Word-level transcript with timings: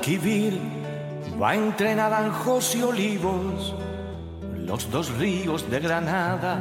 Guadalquivir 0.00 0.58
va 1.38 1.54
entre 1.54 1.94
naranjos 1.94 2.74
y 2.74 2.82
olivos. 2.82 3.74
Los 4.56 4.90
dos 4.90 5.12
ríos 5.18 5.70
de 5.70 5.78
Granada 5.78 6.58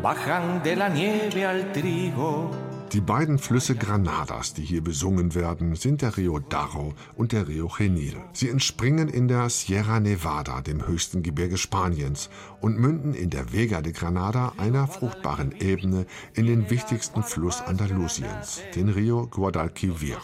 bajan 0.00 0.62
de 0.62 0.76
la 0.76 0.88
nieve 0.88 1.44
al 1.44 1.72
trigo. 1.72 2.50
Die 2.92 3.00
beiden 3.00 3.38
Flüsse 3.38 3.74
Granadas, 3.74 4.54
die 4.54 4.62
hier 4.62 4.82
besungen 4.82 5.34
werden, 5.34 5.74
sind 5.74 6.02
der 6.02 6.16
Rio 6.16 6.38
Darro 6.38 6.94
und 7.16 7.32
der 7.32 7.48
Rio 7.48 7.66
Genil. 7.66 8.16
Sie 8.32 8.48
entspringen 8.48 9.08
in 9.08 9.26
der 9.26 9.50
Sierra 9.50 9.98
Nevada, 9.98 10.62
dem 10.62 10.86
höchsten 10.86 11.22
Gebirge 11.22 11.58
Spaniens, 11.58 12.30
und 12.60 12.78
münden 12.78 13.12
in 13.12 13.28
der 13.28 13.52
Vega 13.52 13.82
de 13.82 13.92
Granada, 13.92 14.52
einer 14.56 14.86
fruchtbaren 14.86 15.52
Ebene, 15.60 16.06
in 16.34 16.46
den 16.46 16.70
wichtigsten 16.70 17.24
Fluss 17.24 17.60
Andalusiens, 17.60 18.62
den 18.74 18.88
Rio 18.88 19.26
Guadalquivir. 19.26 20.18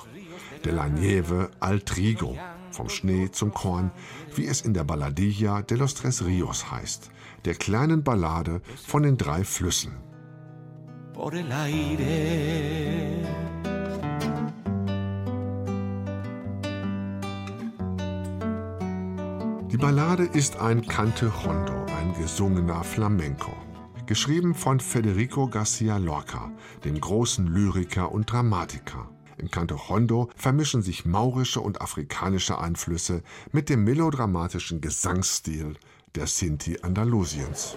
De 0.64 0.70
la 0.70 0.88
Nieve 0.88 1.50
al 1.60 1.80
Trigo, 1.80 2.36
vom 2.70 2.88
Schnee 2.88 3.30
zum 3.30 3.52
Korn, 3.52 3.91
wie 4.34 4.46
es 4.46 4.62
in 4.62 4.74
der 4.74 4.84
Balladilla 4.84 5.62
de 5.62 5.77
los 5.77 5.95
Tres 5.95 6.24
Rios 6.24 6.70
heißt, 6.70 7.11
der 7.44 7.55
kleinen 7.55 8.02
Ballade 8.02 8.62
von 8.86 9.03
den 9.03 9.16
drei 9.16 9.44
Flüssen. 9.44 9.92
por 11.14 11.33
el 11.33 11.50
aire. 11.53 13.22
Die 19.70 19.77
Ballade 19.77 20.25
ist 20.25 20.60
ein 20.60 20.86
Cante 20.86 21.33
Hondo, 21.44 21.86
ein 21.98 22.14
gesungener 22.20 22.84
Flamenco. 22.84 23.53
Geschrieben 24.06 24.55
von 24.55 24.81
Federico 24.81 25.48
Garcia 25.48 25.97
Lorca, 25.97 26.50
dem 26.84 27.00
großen 27.00 27.47
Lyriker 27.47 28.12
und 28.12 28.31
Dramatiker. 28.31 29.08
Im 29.38 29.50
Canto 29.50 29.88
Hondo 29.88 30.30
vermischen 30.36 30.82
sich 30.82 31.04
maurische 31.04 31.60
und 31.60 31.80
afrikanische 31.80 32.58
Einflüsse 32.58 33.22
mit 33.52 33.68
dem 33.68 33.84
melodramatischen 33.84 34.80
Gesangsstil 34.80 35.74
der 36.14 36.26
Sinti 36.26 36.78
Andalusiens. 36.82 37.76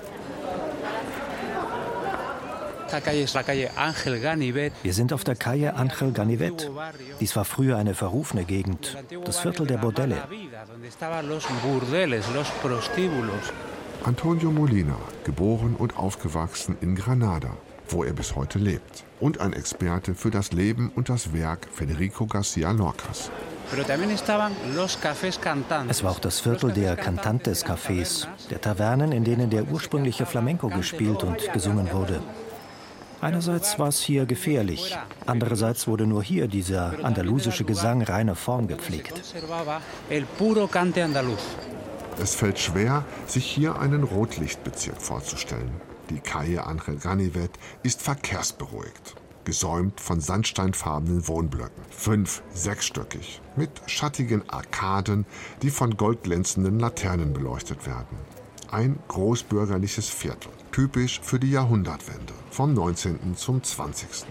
Wir 4.84 4.94
sind 4.94 5.12
auf 5.14 5.24
der 5.24 5.36
Calle 5.36 5.76
Angel 5.76 6.12
Ganivet. 6.14 6.72
Dies 7.20 7.36
war 7.36 7.44
früher 7.44 7.78
eine 7.78 7.94
verrufene 7.94 8.46
Gegend, 8.46 8.98
das 9.26 9.40
Viertel 9.40 9.68
der 9.68 9.78
Bordelle. 9.78 10.24
Antonio 14.04 14.52
Molina, 14.52 14.98
geboren 15.26 15.76
und 15.76 15.98
aufgewachsen 15.98 16.78
in 16.80 16.96
Granada, 16.96 17.58
wo 17.90 18.04
er 18.04 18.14
bis 18.14 18.36
heute 18.36 18.60
lebt. 18.60 19.04
Und 19.20 19.42
ein 19.42 19.54
Experte 19.54 20.16
für 20.16 20.32
das 20.32 20.52
Leben 20.52 20.92
und 20.96 21.10
das 21.10 21.34
Werk 21.34 21.68
Federico 21.72 22.26
Garcia 22.26 22.72
Lorcas. 22.72 23.32
Es 25.90 26.04
war 26.04 26.12
auch 26.12 26.20
das 26.20 26.40
Viertel 26.40 26.72
der 26.72 26.96
Cantantes-Cafés, 26.96 28.28
der 28.50 28.62
Tavernen, 28.62 29.12
in 29.12 29.24
denen 29.24 29.50
der 29.50 29.68
ursprüngliche 29.68 30.26
Flamenco 30.26 30.70
gespielt 30.70 31.24
und 31.24 31.52
gesungen 31.52 31.92
wurde. 31.92 32.22
Einerseits 33.20 33.80
war 33.80 33.88
es 33.88 34.00
hier 34.00 34.26
gefährlich, 34.26 34.96
andererseits 35.26 35.88
wurde 35.88 36.06
nur 36.06 36.24
hier 36.24 36.48
dieser 36.48 37.04
andalusische 37.04 37.64
Gesang 37.64 38.04
reiner 38.04 38.36
Form 38.36 38.68
gepflegt. 38.68 39.22
Es 42.22 42.36
fällt 42.36 42.60
schwer, 42.60 43.06
sich 43.26 43.46
hier 43.46 43.80
einen 43.80 44.04
Rotlichtbezirk 44.04 45.02
vorzustellen. 45.02 45.72
Die 46.10 46.20
Calle 46.20 46.66
Angel 46.66 46.98
Ganivet 46.98 47.52
ist 47.84 48.02
verkehrsberuhigt, 48.02 49.16
gesäumt 49.44 50.00
von 50.00 50.22
sandsteinfarbenen 50.22 51.28
Wohnblöcken, 51.28 51.84
fünf-, 51.90 52.44
sechsstöckig, 52.54 53.42
mit 53.58 53.70
schattigen 53.88 54.50
Arkaden, 54.50 55.26
die 55.62 55.70
von 55.70 55.98
goldglänzenden 55.98 56.80
Laternen 56.80 57.34
beleuchtet 57.34 57.86
werden. 57.86 58.18
Ein 58.72 59.00
großbürgerliches 59.10 60.10
Viertel, 60.10 60.52
typisch 60.72 61.20
für 61.22 61.40
die 61.40 61.52
Jahrhundertwende, 61.52 62.34
vom 62.52 62.74
19. 62.74 63.36
zum 63.36 63.64
20. 63.64 64.26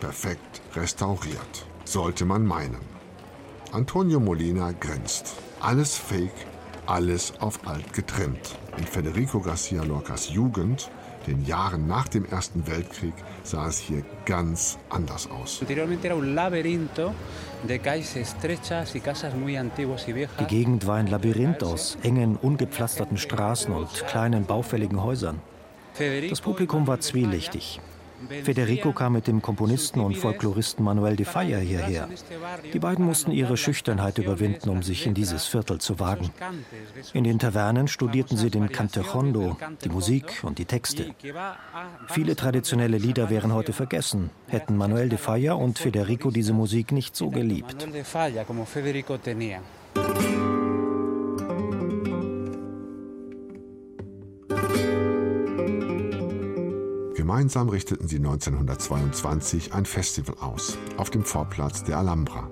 Perfekt 0.00 0.62
restauriert, 0.74 1.66
sollte 1.84 2.24
man 2.24 2.44
meinen. 2.44 2.80
Antonio 3.72 4.18
Molina 4.18 4.72
grinst. 4.72 5.36
Alles 5.60 5.96
fake, 5.96 6.46
alles 6.86 7.34
auf 7.38 7.66
alt 7.68 7.92
getrimmt. 7.92 8.58
In 8.78 8.84
Federico 8.84 9.40
Garcia 9.40 9.84
Lorcas 9.84 10.30
Jugend, 10.30 10.90
den 11.26 11.44
Jahren 11.44 11.86
nach 11.86 12.08
dem 12.08 12.24
Ersten 12.24 12.66
Weltkrieg, 12.66 13.14
sah 13.42 13.68
es 13.68 13.78
hier 13.78 14.02
ganz 14.24 14.78
anders 14.88 15.28
aus. 15.30 15.62
Die 15.68 15.74
Gegend 20.46 20.86
war 20.86 20.96
ein 20.96 21.06
Labyrinth 21.06 21.62
aus 21.62 21.98
engen, 22.02 22.36
ungepflasterten 22.36 23.18
Straßen 23.18 23.74
und 23.74 24.06
kleinen, 24.06 24.44
baufälligen 24.46 25.02
Häusern. 25.02 25.40
Das 26.30 26.40
Publikum 26.40 26.86
war 26.86 27.00
zwielichtig. 27.00 27.80
Federico 28.44 28.92
kam 28.92 29.14
mit 29.14 29.26
dem 29.26 29.42
Komponisten 29.42 30.00
und 30.00 30.16
Folkloristen 30.16 30.84
Manuel 30.84 31.16
de 31.16 31.26
Falla 31.26 31.58
hierher. 31.58 32.08
Die 32.72 32.78
beiden 32.78 33.04
mussten 33.04 33.30
ihre 33.30 33.56
Schüchternheit 33.56 34.18
überwinden, 34.18 34.68
um 34.68 34.82
sich 34.82 35.06
in 35.06 35.14
dieses 35.14 35.46
Viertel 35.46 35.78
zu 35.78 35.98
wagen. 35.98 36.30
In 37.12 37.24
den 37.24 37.38
Tavernen 37.38 37.88
studierten 37.88 38.36
sie 38.36 38.50
den 38.50 38.70
Cantejondo, 38.70 39.56
die 39.84 39.88
Musik 39.88 40.40
und 40.42 40.58
die 40.58 40.64
Texte. 40.64 41.14
Viele 42.08 42.36
traditionelle 42.36 42.98
Lieder 42.98 43.30
wären 43.30 43.52
heute 43.52 43.72
vergessen, 43.72 44.30
hätten 44.48 44.76
Manuel 44.76 45.08
de 45.08 45.18
Falla 45.18 45.54
und 45.54 45.78
Federico 45.78 46.30
diese 46.30 46.52
Musik 46.52 46.92
nicht 46.92 47.16
so 47.16 47.30
geliebt. 47.30 47.86
Gemeinsam 57.30 57.68
richteten 57.68 58.08
sie 58.08 58.16
1922 58.16 59.72
ein 59.72 59.86
Festival 59.86 60.34
aus, 60.40 60.76
auf 60.96 61.10
dem 61.10 61.22
Vorplatz 61.22 61.84
der 61.84 61.98
Alhambra. 61.98 62.50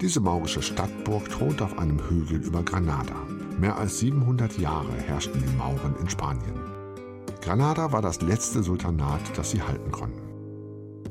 Diese 0.00 0.20
maurische 0.20 0.62
Stadtburg 0.62 1.28
thront 1.28 1.60
auf 1.62 1.76
einem 1.80 1.98
Hügel 2.08 2.40
über 2.40 2.62
Granada. 2.62 3.16
Mehr 3.58 3.76
als 3.76 3.98
700 3.98 4.56
Jahre 4.56 4.92
herrschten 4.92 5.42
die 5.42 5.56
Mauren 5.56 5.96
in 6.00 6.08
Spanien. 6.08 6.60
Granada 7.40 7.90
war 7.90 8.00
das 8.00 8.22
letzte 8.22 8.62
Sultanat, 8.62 9.36
das 9.36 9.50
sie 9.50 9.62
halten 9.62 9.90
konnten. 9.90 10.22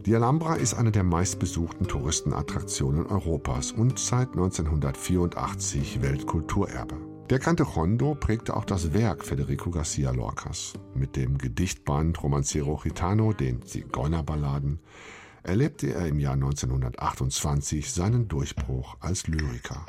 Die 0.06 0.16
Alhambra 0.16 0.56
ist 0.56 0.74
eine 0.74 0.94
der 0.94 1.04
meistbesuchten 1.04 1.90
Touristenattraktionen 1.90 3.06
Europas 3.08 3.74
und 3.74 4.00
seit 4.00 4.30
1984 4.30 6.02
Weltkulturerbe. 6.02 6.96
Der 7.30 7.40
Cante 7.40 7.76
Hondo 7.76 8.16
prägte 8.16 8.56
auch 8.56 8.64
das 8.64 8.94
Werk 8.94 9.26
Federico 9.26 9.70
Garcia 9.70 10.12
Lorcas. 10.12 10.76
Mit 10.96 11.18
dem 11.18 11.38
Gedichtband 11.38 12.24
Romancero 12.24 12.78
Gitano, 12.78 13.34
den 13.34 13.62
Zigeunerballaden, 13.64 14.80
erlebte 15.44 15.94
er 15.94 16.08
im 16.08 16.22
Jahr 16.22 16.36
1928 16.36 17.92
seinen 17.92 18.30
Durchbruch 18.30 18.96
als 19.02 19.28
Lyriker. 19.28 19.86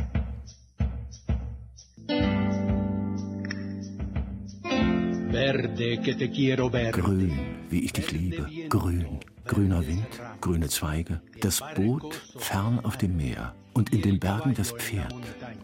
Grün, 6.91 7.39
wie 7.71 7.85
ich 7.85 7.93
dich 7.93 8.11
liebe, 8.11 8.49
grün, 8.69 9.21
grüner 9.49 9.87
Wind, 9.87 10.07
grüne 10.41 10.69
Zweige, 10.69 11.21
das 11.41 11.61
Boot 11.75 12.15
fern 12.37 12.81
auf 12.85 12.97
dem 12.97 13.17
Meer 13.17 13.55
und 13.75 13.93
in 13.93 14.03
den 14.03 14.21
Bergen 14.21 14.55
das 14.55 14.73
Pferd. 14.73 15.15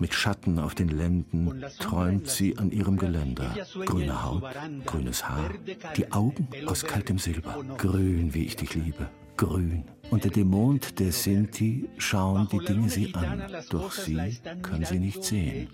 Mit 0.01 0.15
Schatten 0.15 0.59
auf 0.59 0.75
den 0.75 0.89
Lenden 0.89 1.65
träumt 1.79 2.29
sie 2.29 2.57
an 2.57 2.71
ihrem 2.71 2.97
Geländer. 2.97 3.55
Grüne 3.85 4.25
Haut, 4.25 4.45
grünes 4.87 5.29
Haar, 5.29 5.51
die 5.97 6.11
Augen 6.13 6.49
aus 6.67 6.85
kaltem 6.85 7.19
Silber. 7.19 7.63
Grün, 7.77 8.35
wie 8.35 8.45
ich 8.45 8.57
dich 8.57 8.75
liebe, 8.75 9.09
grün. 9.37 9.85
Unter 10.11 10.29
dem 10.29 10.49
Mond 10.49 11.01
der 11.01 11.13
Sinti 11.13 11.89
schauen 11.99 12.49
die 12.53 12.59
Dinge 12.59 12.89
sie 12.89 13.15
an, 13.15 13.43
doch 13.71 13.93
sie 13.93 14.39
kann 14.63 14.85
sie 14.85 14.99
nicht 14.99 15.25
sehen. 15.25 15.69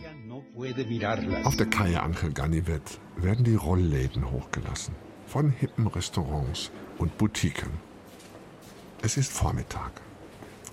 Auf 1.45 1.56
der 1.56 1.67
Calle 1.67 2.03
Angel 2.03 2.33
Ganivet 2.33 3.01
werden 3.17 3.45
die 3.45 3.56
Rollläden 3.56 4.31
hochgelassen. 4.31 4.95
Von 5.27 5.51
hippen 5.51 5.87
Restaurants 5.87 6.71
und 6.99 7.17
Boutiquen. 7.19 7.90
Es 9.02 9.17
ist 9.17 9.32
Vormittag. 9.32 9.93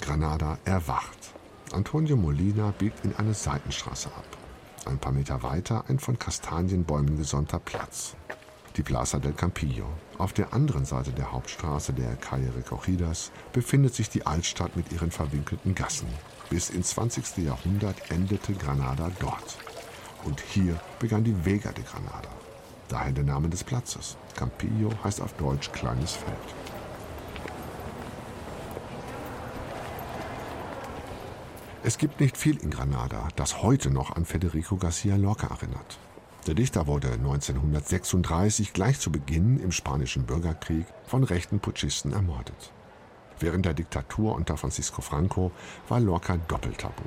Granada 0.02 0.58
erwacht. 0.66 1.18
Antonio 1.72 2.18
Molina 2.18 2.74
biegt 2.78 3.06
in 3.06 3.16
eine 3.16 3.34
Seitenstraße 3.34 4.10
ab. 4.10 4.26
Ein 4.86 5.00
paar 5.00 5.14
Meter 5.14 5.44
weiter 5.44 5.86
ein 5.88 5.98
von 5.98 6.20
Kastanienbäumen 6.20 7.18
gesonnter 7.18 7.60
Platz. 7.60 8.18
Die 8.76 8.84
Plaza 8.84 9.20
del 9.20 9.32
Campillo. 9.32 9.86
Auf 10.18 10.34
der 10.34 10.52
anderen 10.52 10.84
Seite 10.84 11.12
der 11.12 11.32
Hauptstraße 11.32 11.94
der 11.94 12.18
Calle 12.18 12.54
Recogidas 12.54 13.32
befindet 13.54 13.96
sich 13.96 14.10
die 14.10 14.26
Altstadt 14.28 14.76
mit 14.76 14.92
ihren 14.92 15.12
verwinkelten 15.12 15.74
Gassen. 15.74 16.10
Bis 16.50 16.70
ins 16.70 16.90
20. 16.90 17.38
Jahrhundert 17.38 18.12
endete 18.12 18.54
Granada 18.54 19.10
dort. 19.20 19.58
Und 20.26 20.42
hier 20.42 20.78
begann 21.00 21.24
die 21.24 21.46
Vega 21.46 21.72
de 21.72 21.86
Granada. 21.86 22.30
Daher 22.90 23.14
der 23.14 23.24
Name 23.24 23.48
des 23.48 23.64
Platzes. 23.64 24.18
Campillo 24.36 24.92
heißt 25.02 25.22
auf 25.22 25.32
Deutsch 25.34 25.72
kleines 25.72 26.12
Feld. 26.12 26.77
Es 31.88 31.98
gibt 31.98 32.20
nicht 32.20 32.36
viel 32.36 32.58
in 32.58 32.70
Granada, 32.70 33.30
das 33.38 33.64
heute 33.64 33.90
noch 33.90 34.14
an 34.14 34.26
Federico 34.26 34.76
Garcia 34.76 35.16
Lorca 35.16 35.48
erinnert. 35.48 35.98
Der 36.46 36.54
Dichter 36.54 36.86
wurde 36.86 37.14
1936 37.14 38.74
gleich 38.74 39.00
zu 39.00 39.10
Beginn 39.10 39.58
im 39.62 39.72
spanischen 39.72 40.26
Bürgerkrieg 40.26 40.86
von 41.06 41.24
rechten 41.24 41.62
Putschisten 41.62 42.12
ermordet. 42.12 42.74
Während 43.40 43.66
der 43.66 43.74
Diktatur 43.74 44.36
unter 44.36 44.58
Francisco 44.58 45.02
Franco 45.02 45.54
war 45.88 46.02
Lorca 46.02 46.36
Doppeltabu, 46.36 47.04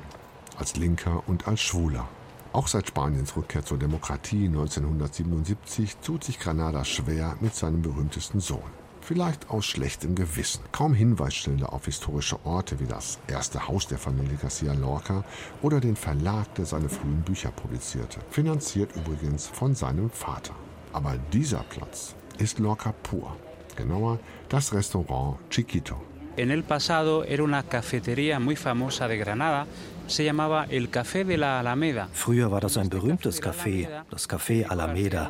als 0.57 0.75
Linker 0.77 1.21
und 1.27 1.47
als 1.47 1.61
Schwuler. 1.61 2.09
Auch 2.51 2.67
seit 2.67 2.87
Spaniens 2.87 3.35
Rückkehr 3.35 3.63
zur 3.63 3.77
Demokratie 3.77 4.47
1977 4.47 5.97
tut 5.97 6.23
sich 6.23 6.39
Granada 6.39 6.83
schwer 6.85 7.37
mit 7.39 7.53
seinem 7.53 7.83
berühmtesten 7.83 8.39
Sohn. 8.39 8.80
Vielleicht 9.01 9.49
aus 9.49 9.65
schlechtem 9.65 10.15
Gewissen. 10.15 10.61
Kaum 10.71 10.93
Hinweisschilder 10.93 11.73
auf 11.73 11.85
historische 11.85 12.37
Orte 12.45 12.79
wie 12.79 12.85
das 12.85 13.19
erste 13.27 13.67
Haus 13.67 13.87
der 13.87 13.97
Familie 13.97 14.37
Garcia 14.37 14.73
Lorca 14.73 15.23
oder 15.61 15.79
den 15.79 15.95
Verlag, 15.95 16.53
der 16.55 16.65
seine 16.65 16.87
frühen 16.87 17.21
Bücher 17.21 17.51
publizierte. 17.51 18.19
Finanziert 18.29 18.95
übrigens 18.95 19.47
von 19.47 19.73
seinem 19.75 20.09
Vater. 20.11 20.53
Aber 20.93 21.17
dieser 21.33 21.63
Platz 21.63 22.15
ist 22.37 22.59
Lorca 22.59 22.93
pur. 23.03 23.35
Genauer 23.75 24.19
das 24.49 24.73
Restaurant 24.73 25.37
Chiquito. 25.49 26.01
En 26.37 26.49
el 26.49 26.63
pasado 26.63 27.25
era 27.25 27.43
una 27.43 27.63
cafetería 27.63 28.39
muy 28.39 28.55
famosa 28.55 29.07
de 29.07 29.17
Granada. 29.17 29.67
Se 30.07 30.23
llamaba 30.23 30.65
el 30.69 30.89
Café 30.89 31.25
de 31.25 31.37
la 31.37 31.59
Alameda. 31.59 32.07
Früher 32.13 32.49
war 32.49 32.61
das 32.61 32.77
ein 32.77 32.89
berühmtes 32.89 33.41
Café, 33.41 34.03
das 34.09 34.29
Café 34.29 34.65
Alameda. 34.65 35.29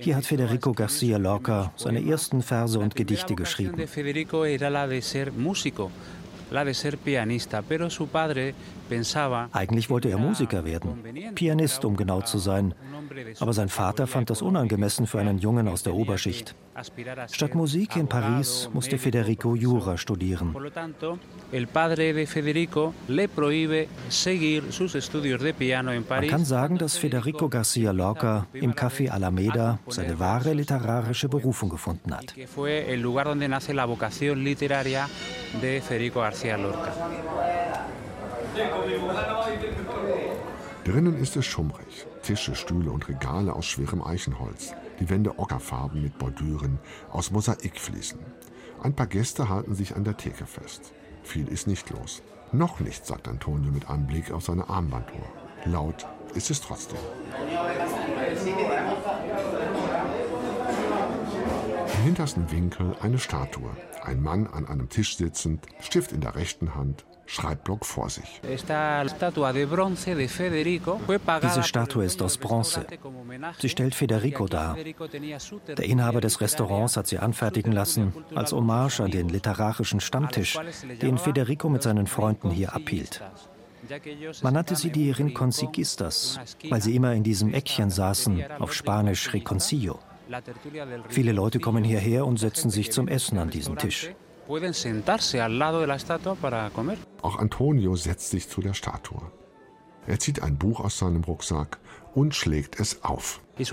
Hier 0.00 0.16
hat 0.16 0.24
Federico 0.24 0.72
Garcia 0.72 1.18
Lorca 1.18 1.72
seine 1.76 2.04
ersten 2.04 2.42
Verse 2.42 2.78
und 2.78 2.96
Gedichte 2.96 3.34
geschrieben. 3.34 3.76
Eigentlich 9.52 9.90
wollte 9.90 10.08
er 10.08 10.18
Musiker 10.18 10.64
werden, 10.64 11.34
Pianist, 11.34 11.84
um 11.84 11.96
genau 11.96 12.22
zu 12.22 12.38
sein. 12.38 12.74
Aber 13.40 13.52
sein 13.52 13.68
Vater 13.68 14.06
fand 14.06 14.30
das 14.30 14.42
unangemessen 14.42 15.06
für 15.06 15.18
einen 15.18 15.38
Jungen 15.38 15.68
aus 15.68 15.82
der 15.82 15.94
Oberschicht. 15.94 16.54
Statt 17.30 17.54
Musik 17.54 17.96
in 17.96 18.08
Paris 18.08 18.70
musste 18.72 18.98
Federico 18.98 19.54
Jura 19.54 19.96
studieren. 19.96 20.54
Man 26.08 26.28
kann 26.28 26.44
sagen, 26.44 26.78
dass 26.78 26.96
Federico 26.96 27.48
Garcia 27.48 27.90
Lorca 27.90 28.46
im 28.52 28.74
Café 28.74 29.10
Alameda 29.10 29.78
seine 29.88 30.18
wahre 30.18 30.52
literarische 30.52 31.28
Berufung 31.28 31.68
gefunden 31.68 32.14
hat. 32.14 32.34
Drinnen 40.90 41.16
ist 41.16 41.36
es 41.36 41.46
schummrig. 41.46 42.08
Tische, 42.24 42.56
Stühle 42.56 42.90
und 42.90 43.08
Regale 43.08 43.52
aus 43.52 43.64
schwerem 43.64 44.02
Eichenholz. 44.02 44.74
Die 44.98 45.08
Wände 45.08 45.38
ockerfarben 45.38 46.02
mit 46.02 46.18
Bordüren 46.18 46.80
aus 47.12 47.30
Mosaikfliesen. 47.30 48.18
Ein 48.82 48.96
paar 48.96 49.06
Gäste 49.06 49.48
halten 49.48 49.76
sich 49.76 49.94
an 49.94 50.02
der 50.02 50.16
Theke 50.16 50.46
fest. 50.46 50.92
Viel 51.22 51.46
ist 51.46 51.68
nicht 51.68 51.90
los. 51.90 52.22
Noch 52.50 52.80
nicht, 52.80 53.06
sagt 53.06 53.28
Antonio 53.28 53.70
mit 53.70 53.88
einem 53.88 54.08
Blick 54.08 54.32
auf 54.32 54.42
seine 54.42 54.68
Armbanduhr. 54.68 55.28
Laut 55.64 56.08
ist 56.34 56.50
es 56.50 56.60
trotzdem. 56.60 56.98
Im 62.00 62.06
hintersten 62.06 62.50
Winkel 62.50 62.96
eine 63.02 63.18
Statue. 63.18 63.76
Ein 64.02 64.22
Mann 64.22 64.46
an 64.46 64.66
einem 64.66 64.88
Tisch 64.88 65.18
sitzend, 65.18 65.66
Stift 65.80 66.12
in 66.12 66.22
der 66.22 66.34
rechten 66.34 66.74
Hand, 66.74 67.04
Schreibblock 67.26 67.84
vor 67.84 68.08
sich. 68.08 68.40
Diese 71.42 71.62
Statue 71.62 72.04
ist 72.04 72.22
aus 72.22 72.38
Bronze. 72.38 72.86
Sie 73.58 73.68
stellt 73.68 73.94
Federico 73.94 74.46
dar. 74.46 74.78
Der 75.76 75.84
Inhaber 75.84 76.22
des 76.22 76.40
Restaurants 76.40 76.96
hat 76.96 77.06
sie 77.06 77.18
anfertigen 77.18 77.72
lassen, 77.72 78.14
als 78.34 78.52
Hommage 78.52 79.00
an 79.00 79.10
den 79.10 79.28
literarischen 79.28 80.00
Stammtisch, 80.00 80.58
den 81.02 81.18
Federico 81.18 81.68
mit 81.68 81.82
seinen 81.82 82.06
Freunden 82.06 82.50
hier 82.50 82.74
abhielt. 82.74 83.22
Man 84.42 84.54
nannte 84.54 84.74
sie 84.74 84.90
die 84.90 85.10
Rinconciquistas, 85.10 86.40
weil 86.70 86.80
sie 86.80 86.96
immer 86.96 87.12
in 87.12 87.24
diesem 87.24 87.52
Eckchen 87.52 87.90
saßen, 87.90 88.42
auf 88.58 88.72
Spanisch 88.72 89.34
Reconcillo. 89.34 89.98
Viele 91.08 91.32
Leute 91.32 91.58
kommen 91.60 91.84
hierher 91.84 92.26
und 92.26 92.38
setzen 92.38 92.70
sich 92.70 92.92
zum 92.92 93.08
Essen 93.08 93.38
an 93.38 93.50
diesen 93.50 93.76
Tisch. 93.76 94.10
Auch 97.22 97.38
Antonio 97.38 97.96
setzt 97.96 98.30
sich 98.30 98.48
zu 98.48 98.60
der 98.60 98.74
Statue. 98.74 99.22
Er 100.06 100.18
zieht 100.18 100.42
ein 100.42 100.56
Buch 100.56 100.80
aus 100.80 100.98
seinem 100.98 101.22
Rucksack 101.24 101.78
und 102.14 102.34
schlägt 102.34 102.80
es 102.80 103.04
auf. 103.04 103.40
Es 103.58 103.72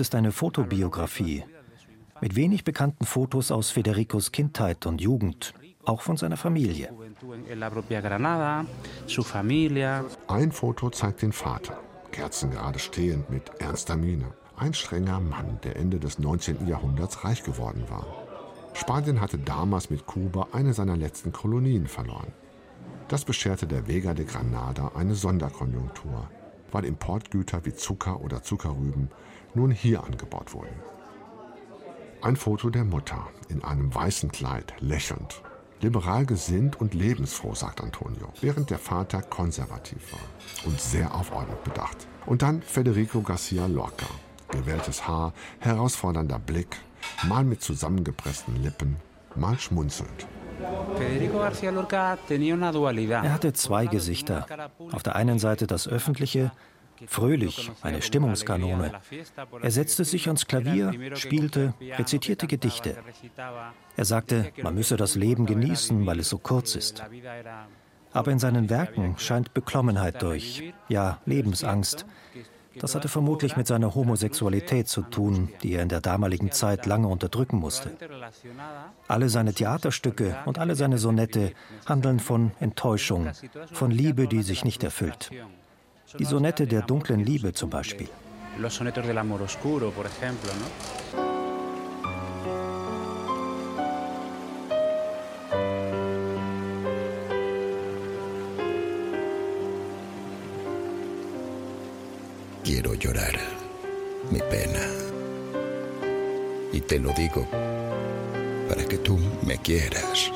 ist 0.00 0.14
eine 0.14 0.32
Fotobiografie 0.32 1.44
mit 2.20 2.36
wenig 2.36 2.64
bekannten 2.64 3.04
Fotos 3.04 3.50
aus 3.50 3.70
Federicos 3.70 4.32
Kindheit 4.32 4.86
und 4.86 5.00
Jugend, 5.00 5.52
auch 5.84 6.00
von 6.00 6.16
seiner 6.16 6.36
Familie. 6.36 6.90
Ein 10.28 10.52
Foto 10.52 10.90
zeigt 10.90 11.22
den 11.22 11.32
Vater, 11.32 11.78
kerzengerade 12.14 12.78
stehend 12.78 13.28
mit 13.28 13.50
ernster 13.58 13.96
Miene. 13.96 14.26
Ein 14.56 14.72
strenger 14.72 15.18
Mann, 15.18 15.58
der 15.64 15.74
Ende 15.74 15.98
des 15.98 16.20
19. 16.20 16.68
Jahrhunderts 16.68 17.24
reich 17.24 17.42
geworden 17.42 17.82
war. 17.88 18.06
Spanien 18.72 19.20
hatte 19.20 19.36
damals 19.36 19.90
mit 19.90 20.06
Kuba 20.06 20.46
eine 20.52 20.74
seiner 20.74 20.96
letzten 20.96 21.32
Kolonien 21.32 21.88
verloren. 21.88 22.32
Das 23.08 23.24
bescherte 23.24 23.66
der 23.66 23.88
Vega 23.88 24.14
de 24.14 24.26
Granada 24.26 24.92
eine 24.94 25.16
Sonderkonjunktur, 25.16 26.28
weil 26.70 26.84
Importgüter 26.84 27.64
wie 27.64 27.74
Zucker 27.74 28.20
oder 28.20 28.44
Zuckerrüben 28.44 29.10
nun 29.54 29.72
hier 29.72 30.04
angebaut 30.04 30.54
wurden. 30.54 30.76
Ein 32.22 32.36
Foto 32.36 32.70
der 32.70 32.84
Mutter 32.84 33.26
in 33.48 33.64
einem 33.64 33.92
weißen 33.92 34.30
Kleid, 34.30 34.72
lächelnd. 34.78 35.42
Liberal 35.84 36.24
gesinnt 36.24 36.80
und 36.80 36.94
lebensfroh, 36.94 37.54
sagt 37.54 37.82
Antonio, 37.82 38.32
während 38.40 38.70
der 38.70 38.78
Vater 38.78 39.20
konservativ 39.20 40.12
war 40.12 40.64
und 40.64 40.80
sehr 40.80 41.14
auf 41.14 41.30
Ordnung 41.30 41.58
bedacht. 41.62 42.06
Und 42.24 42.40
dann 42.40 42.62
Federico 42.62 43.20
Garcia 43.20 43.66
Lorca, 43.66 44.06
gewelltes 44.48 45.06
Haar, 45.06 45.34
herausfordernder 45.58 46.38
Blick, 46.38 46.78
mal 47.28 47.44
mit 47.44 47.60
zusammengepressten 47.60 48.62
Lippen, 48.62 48.96
mal 49.36 49.58
schmunzelnd. 49.58 50.26
Er 53.22 53.32
hatte 53.32 53.52
zwei 53.52 53.86
Gesichter. 53.86 54.46
Auf 54.90 55.02
der 55.02 55.16
einen 55.16 55.38
Seite 55.38 55.66
das 55.66 55.86
öffentliche, 55.86 56.50
fröhlich, 57.06 57.70
eine 57.82 58.02
Stimmungskanone. 58.02 58.92
Er 59.62 59.70
setzte 59.70 60.04
sich 60.04 60.26
ans 60.26 60.46
Klavier, 60.46 60.92
spielte, 61.16 61.74
rezitierte 61.80 62.46
Gedichte. 62.46 62.96
Er 63.96 64.04
sagte, 64.04 64.52
man 64.62 64.74
müsse 64.74 64.96
das 64.96 65.14
Leben 65.14 65.46
genießen, 65.46 66.06
weil 66.06 66.20
es 66.20 66.28
so 66.28 66.38
kurz 66.38 66.74
ist. 66.74 67.02
Aber 68.12 68.30
in 68.30 68.38
seinen 68.38 68.70
Werken 68.70 69.16
scheint 69.18 69.54
Beklommenheit 69.54 70.22
durch, 70.22 70.72
ja 70.88 71.18
Lebensangst. 71.26 72.06
Das 72.78 72.94
hatte 72.94 73.08
vermutlich 73.08 73.56
mit 73.56 73.66
seiner 73.66 73.94
Homosexualität 73.94 74.88
zu 74.88 75.02
tun, 75.02 75.48
die 75.62 75.74
er 75.74 75.82
in 75.82 75.88
der 75.88 76.00
damaligen 76.00 76.50
Zeit 76.50 76.86
lange 76.86 77.08
unterdrücken 77.08 77.58
musste. 77.58 77.90
Alle 79.06 79.28
seine 79.28 79.52
Theaterstücke 79.52 80.36
und 80.44 80.58
alle 80.58 80.74
seine 80.74 80.98
Sonette 80.98 81.52
handeln 81.86 82.18
von 82.18 82.52
Enttäuschung, 82.60 83.30
von 83.72 83.90
Liebe, 83.90 84.26
die 84.26 84.42
sich 84.42 84.64
nicht 84.64 84.82
erfüllt. 84.82 85.30
Die 86.18 86.24
Sonette 86.24 86.66
der 86.66 86.82
dunklen 86.82 87.24
Liebe 87.24 87.52
zum 87.52 87.70
Beispiel. 87.70 88.08
Los 88.58 88.74
sonetos 88.74 89.06
del 89.06 89.18
amor 89.18 89.42
oscuro, 89.42 89.90
por 89.90 90.06
ejemplo, 90.06 90.50
¿no? 90.54 90.94
quiero 102.64 102.94
llorar 102.94 103.38
mi 104.30 104.40
pena. 104.40 104.80
Y 106.72 106.80
te 106.80 106.98
lo 106.98 107.10
digo 107.12 107.46
para 108.68 108.84
que 108.84 108.98
tú 108.98 109.18
me 109.46 109.58
quieras. 109.58 110.30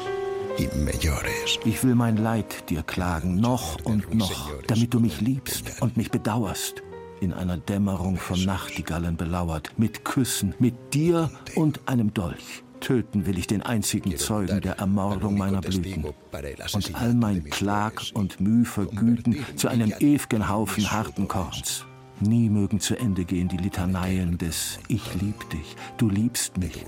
Ich 1.64 1.84
will 1.84 1.94
mein 1.94 2.16
Leid 2.16 2.68
dir 2.68 2.82
klagen, 2.82 3.36
noch 3.36 3.84
und 3.84 4.12
noch, 4.14 4.50
damit 4.66 4.92
du 4.92 4.98
mich 4.98 5.20
liebst 5.20 5.80
und 5.80 5.96
mich 5.96 6.10
bedauerst. 6.10 6.82
In 7.20 7.32
einer 7.32 7.58
Dämmerung 7.58 8.16
von 8.16 8.44
Nachtigallen 8.44 9.16
belauert, 9.16 9.72
mit 9.76 10.04
Küssen, 10.04 10.54
mit 10.58 10.94
dir 10.94 11.30
und 11.54 11.80
einem 11.86 12.12
Dolch. 12.12 12.64
Töten 12.80 13.26
will 13.26 13.38
ich 13.38 13.46
den 13.46 13.62
einzigen 13.62 14.16
Zeugen 14.16 14.60
der 14.60 14.78
Ermordung 14.78 15.36
meiner 15.36 15.60
Blüten 15.60 16.04
und 16.04 16.94
all 16.94 17.14
mein 17.14 17.44
Klag 17.44 18.02
und 18.14 18.40
Müh 18.40 18.64
vergüten 18.64 19.44
zu 19.56 19.68
einem 19.68 19.92
ewigen 20.00 20.48
Haufen 20.48 20.90
harten 20.90 21.28
Korns. 21.28 21.84
Nie 22.20 22.48
mögen 22.48 22.80
zu 22.80 22.96
Ende 22.96 23.24
gehen 23.24 23.48
die 23.48 23.56
Litaneien 23.56 24.38
des 24.38 24.80
Ich 24.88 25.14
lieb 25.14 25.48
dich, 25.50 25.76
du 25.98 26.08
liebst 26.08 26.58
mich. 26.58 26.84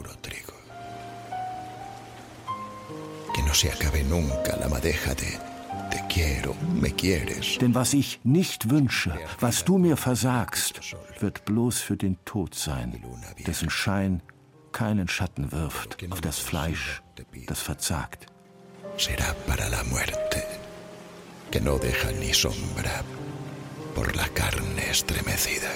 Que 3.34 3.42
no 3.42 3.54
se 3.54 3.70
acabe 3.70 4.02
nunca 4.04 4.56
la 4.56 4.68
madeja 4.68 5.14
de 5.14 5.38
Te 5.90 6.00
quiero, 6.08 6.54
me 6.80 6.90
quieres. 6.90 7.58
Denn 7.58 7.74
was 7.74 7.94
ich 7.94 8.20
nicht 8.22 8.70
wünsche, 8.70 9.12
was 9.40 9.64
du 9.64 9.78
mir 9.78 9.96
versagst, 9.96 10.80
wird 11.18 11.44
bloß 11.44 11.80
für 11.80 11.96
den 11.96 12.16
Tod 12.24 12.54
sein, 12.54 13.02
dessen 13.46 13.70
Schein 13.70 14.22
keinen 14.72 15.08
Schatten 15.08 15.50
wirft 15.50 15.98
auf 16.10 16.20
das 16.20 16.38
Fleisch, 16.38 17.02
das 17.46 17.60
verzagt. 17.60 18.26
Será 18.96 19.34
para 19.46 19.68
la 19.68 19.82
muerte, 19.84 20.42
que 21.50 21.60
no 21.60 21.78
deja 21.78 22.10
ni 22.12 22.32
sombra 22.32 23.02
por 23.94 24.14
la 24.14 24.28
carne 24.28 24.84
estremecida. 24.90 25.70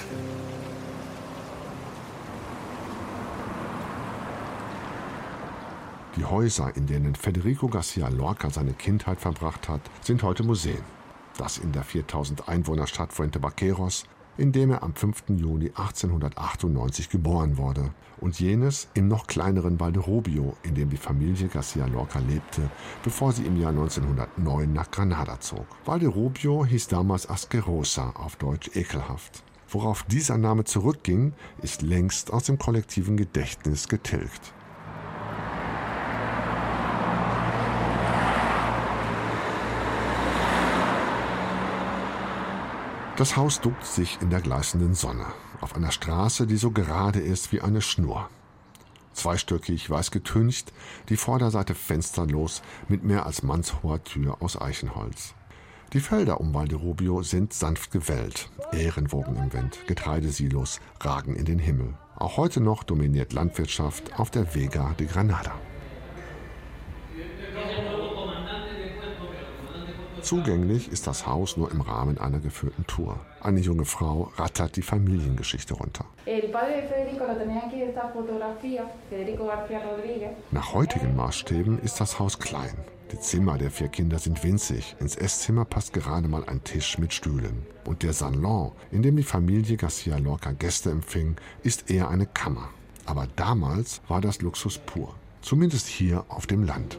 Die 6.17 6.23
Häuser, 6.23 6.73
in 6.77 6.87
denen 6.87 7.13
Federico 7.13 7.67
Garcia 7.67 8.07
Lorca 8.07 8.49
seine 8.49 8.71
Kindheit 8.71 9.19
verbracht 9.19 9.67
hat, 9.67 9.81
sind 9.99 10.23
heute 10.23 10.43
Museen. 10.43 10.81
Das 11.37 11.57
in 11.57 11.73
der 11.73 11.83
4000 11.83 12.47
Einwohnerstadt 12.47 13.11
Fuente 13.11 13.43
Vaqueros, 13.43 14.05
in 14.37 14.53
dem 14.53 14.71
er 14.71 14.81
am 14.81 14.95
5. 14.95 15.23
Juni 15.35 15.71
1898 15.75 17.09
geboren 17.09 17.57
wurde, 17.57 17.91
und 18.21 18.39
jenes 18.39 18.87
im 18.93 19.09
noch 19.09 19.27
kleineren 19.27 19.77
Valderobio, 19.77 20.55
in 20.63 20.75
dem 20.75 20.89
die 20.89 20.95
Familie 20.95 21.49
Garcia 21.49 21.85
Lorca 21.85 22.19
lebte, 22.19 22.69
bevor 23.03 23.33
sie 23.33 23.43
im 23.45 23.59
Jahr 23.59 23.71
1909 23.71 24.71
nach 24.71 24.89
Granada 24.91 25.41
zog. 25.41 25.65
Valderobio 25.83 26.65
hieß 26.65 26.87
damals 26.87 27.29
Asquerosa, 27.29 28.11
auf 28.11 28.37
Deutsch 28.37 28.71
ekelhaft. 28.73 29.43
Worauf 29.67 30.03
dieser 30.03 30.37
Name 30.37 30.63
zurückging, 30.63 31.33
ist 31.61 31.81
längst 31.81 32.31
aus 32.31 32.45
dem 32.45 32.57
kollektiven 32.57 33.17
Gedächtnis 33.17 33.89
getilgt. 33.89 34.53
Das 43.17 43.37
Haus 43.37 43.61
duckt 43.61 43.85
sich 43.85 44.17
in 44.21 44.29
der 44.29 44.41
gleißenden 44.41 44.93
Sonne, 44.93 45.25
auf 45.61 45.73
einer 45.73 45.91
Straße, 45.91 46.47
die 46.47 46.57
so 46.57 46.71
gerade 46.71 47.21
ist 47.21 47.53
wie 47.53 47.61
eine 47.61 47.79
Schnur. 47.79 48.29
Zweistöckig, 49.13 49.89
weiß 49.89 50.11
getüncht, 50.11 50.73
die 51.07 51.15
Vorderseite 51.15 51.75
fensterlos 51.75 52.61
mit 52.89 53.05
mehr 53.05 53.25
als 53.25 53.41
mannshoher 53.41 54.03
Tür 54.03 54.41
aus 54.41 54.59
Eichenholz. 54.59 55.33
Die 55.93 56.01
Felder 56.01 56.41
um 56.41 56.53
Valderobio 56.53 57.23
sind 57.23 57.53
sanft 57.53 57.91
gewellt, 57.91 58.49
Ähren 58.73 59.13
wogen 59.13 59.37
im 59.37 59.53
Wind, 59.53 59.79
Getreidesilos 59.87 60.81
ragen 60.99 61.37
in 61.37 61.45
den 61.45 61.59
Himmel. 61.59 61.93
Auch 62.17 62.35
heute 62.35 62.59
noch 62.59 62.83
dominiert 62.83 63.31
Landwirtschaft 63.31 64.19
auf 64.19 64.29
der 64.29 64.53
Vega 64.53 64.93
de 64.99 65.07
Granada. 65.07 65.53
Zugänglich 70.25 70.91
ist 70.91 71.05
das 71.05 71.27
Haus 71.27 71.55
nur 71.55 71.69
im 71.69 71.81
Rahmen 71.81 72.17
einer 72.17 72.39
geführten 72.39 72.87
Tour. 72.87 73.19
Eine 73.41 73.59
junge 73.59 73.85
Frau 73.85 74.31
rattert 74.37 74.75
die 74.75 74.81
Familiengeschichte 74.81 75.75
runter. 75.75 76.03
Nach 80.49 80.73
heutigen 80.73 81.15
Maßstäben 81.15 81.79
ist 81.79 82.01
das 82.01 82.17
Haus 82.17 82.39
klein. 82.39 82.73
Die 83.11 83.19
Zimmer 83.19 83.59
der 83.59 83.69
vier 83.69 83.89
Kinder 83.89 84.17
sind 84.17 84.43
winzig. 84.43 84.95
Ins 84.99 85.15
Esszimmer 85.15 85.63
passt 85.63 85.93
gerade 85.93 86.27
mal 86.27 86.43
ein 86.45 86.63
Tisch 86.63 86.97
mit 86.97 87.13
Stühlen. 87.13 87.63
Und 87.85 88.01
der 88.01 88.13
Salon, 88.13 88.71
in 88.89 89.03
dem 89.03 89.17
die 89.17 89.21
Familie 89.21 89.77
Garcia 89.77 90.17
Lorca 90.17 90.53
Gäste 90.53 90.89
empfing, 90.89 91.35
ist 91.61 91.91
eher 91.91 92.09
eine 92.09 92.25
Kammer. 92.25 92.69
Aber 93.05 93.27
damals 93.35 94.01
war 94.07 94.21
das 94.21 94.41
Luxus 94.41 94.79
pur. 94.79 95.13
Zumindest 95.43 95.85
hier 95.85 96.25
auf 96.29 96.47
dem 96.47 96.63
Land. 96.63 96.97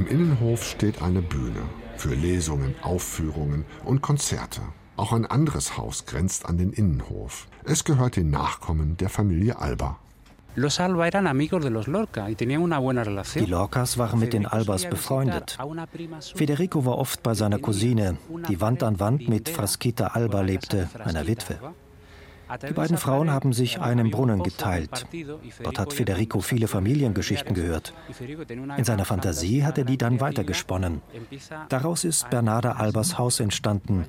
Im 0.00 0.06
Innenhof 0.06 0.64
steht 0.64 1.02
eine 1.02 1.20
Bühne 1.20 1.60
für 1.98 2.14
Lesungen, 2.14 2.74
Aufführungen 2.80 3.66
und 3.84 4.00
Konzerte. 4.00 4.62
Auch 4.96 5.12
ein 5.12 5.26
anderes 5.26 5.76
Haus 5.76 6.06
grenzt 6.06 6.46
an 6.46 6.56
den 6.56 6.72
Innenhof. 6.72 7.48
Es 7.64 7.84
gehört 7.84 8.16
den 8.16 8.30
Nachkommen 8.30 8.96
der 8.96 9.10
Familie 9.10 9.58
Alba. 9.58 9.98
Die 10.56 10.60
Lorcas 13.44 13.98
waren 13.98 14.20
mit 14.20 14.32
den 14.32 14.46
Albas 14.46 14.88
befreundet. 14.88 15.58
Federico 16.34 16.86
war 16.86 16.96
oft 16.96 17.22
bei 17.22 17.34
seiner 17.34 17.58
Cousine, 17.58 18.16
die 18.48 18.58
Wand 18.62 18.82
an 18.82 19.00
Wand 19.00 19.28
mit 19.28 19.50
Frasquita 19.50 20.06
Alba 20.06 20.40
lebte, 20.40 20.88
einer 21.04 21.26
Witwe. 21.26 21.58
Die 22.68 22.72
beiden 22.72 22.96
Frauen 22.96 23.30
haben 23.30 23.52
sich 23.52 23.80
einen 23.80 24.10
Brunnen 24.10 24.42
geteilt. 24.42 25.06
Dort 25.62 25.78
hat 25.78 25.92
Federico 25.92 26.40
viele 26.40 26.68
Familiengeschichten 26.68 27.54
gehört. 27.54 27.94
In 28.76 28.84
seiner 28.84 29.04
Fantasie 29.04 29.64
hat 29.64 29.78
er 29.78 29.84
die 29.84 29.98
dann 29.98 30.20
weitergesponnen. 30.20 31.02
Daraus 31.68 32.04
ist 32.04 32.28
Bernarda 32.30 32.72
Albers 32.72 33.18
Haus 33.18 33.40
entstanden, 33.40 34.06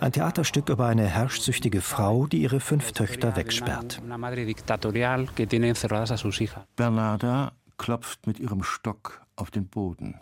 ein 0.00 0.12
Theaterstück 0.12 0.68
über 0.68 0.86
eine 0.86 1.06
herrschsüchtige 1.06 1.80
Frau, 1.80 2.26
die 2.26 2.42
ihre 2.42 2.60
fünf 2.60 2.92
Töchter 2.92 3.36
wegsperrt. 3.36 4.02
Bernarda 6.76 7.52
klopft 7.76 8.26
mit 8.26 8.40
ihrem 8.40 8.62
Stock 8.62 9.22
auf 9.36 9.50
den 9.50 9.66
Boden. 9.66 10.20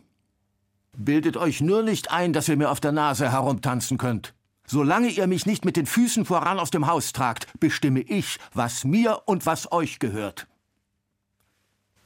Bildet 0.97 1.37
euch 1.37 1.61
nur 1.61 1.83
nicht 1.83 2.13
ein, 2.13 2.33
dass 2.33 2.49
ihr 2.49 2.57
mir 2.57 2.71
auf 2.71 2.81
der 2.81 2.93
Nase 2.93 3.33
herumtanzen 3.33 3.97
könnt. 3.97 4.35
Solange 4.73 5.11
ihr 5.11 5.27
mich 5.27 5.45
nicht 5.45 5.67
mit 5.67 5.77
den 5.77 5.85
Füßen 5.85 6.25
voran 6.25 6.59
aus 6.59 6.71
dem 6.71 6.87
Haus 6.87 7.13
tragt, 7.13 7.47
bestimme 7.61 8.01
ich, 8.01 8.39
was 8.55 8.85
mir 8.85 9.21
und 9.27 9.45
was 9.45 9.71
euch 9.71 9.99
gehört. 9.99 10.47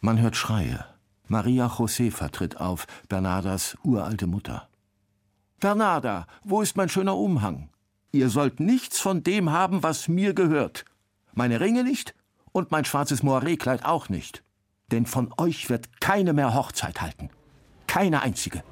Man 0.01 0.21
hört 0.21 0.35
Schreie. 0.35 0.85
Maria 1.29 1.73
Josefa 1.79 2.29
tritt 2.29 2.57
auf, 2.61 2.89
Bernardas 3.09 3.79
uralte 3.85 4.27
Mutter. 4.27 4.69
Bernarda, 5.61 6.27
wo 6.43 6.61
ist 6.61 6.77
mein 6.77 6.89
schöner 6.89 7.17
Umhang? 7.17 7.69
Ihr 8.11 8.31
sollt 8.31 8.59
nichts 8.59 8.99
von 8.99 9.23
dem 9.23 9.51
haben, 9.51 9.85
was 9.85 10.09
mir 10.09 10.35
gehört. 10.35 10.85
Meine 11.35 11.61
Ringe 11.61 11.85
nicht 11.85 12.17
und 12.51 12.73
mein 12.73 12.85
schwarzes 12.85 13.23
Moiré-Kleid 13.23 13.85
auch 13.85 14.09
nicht. 14.09 14.43
Denn 14.91 15.07
von 15.07 15.33
euch 15.37 15.71
wird 15.71 16.01
keine 16.01 16.33
mehr 16.33 16.53
Hochzeit 16.53 17.01
halten. 17.01 17.31
Keine 17.87 18.23
einzige. 18.23 18.65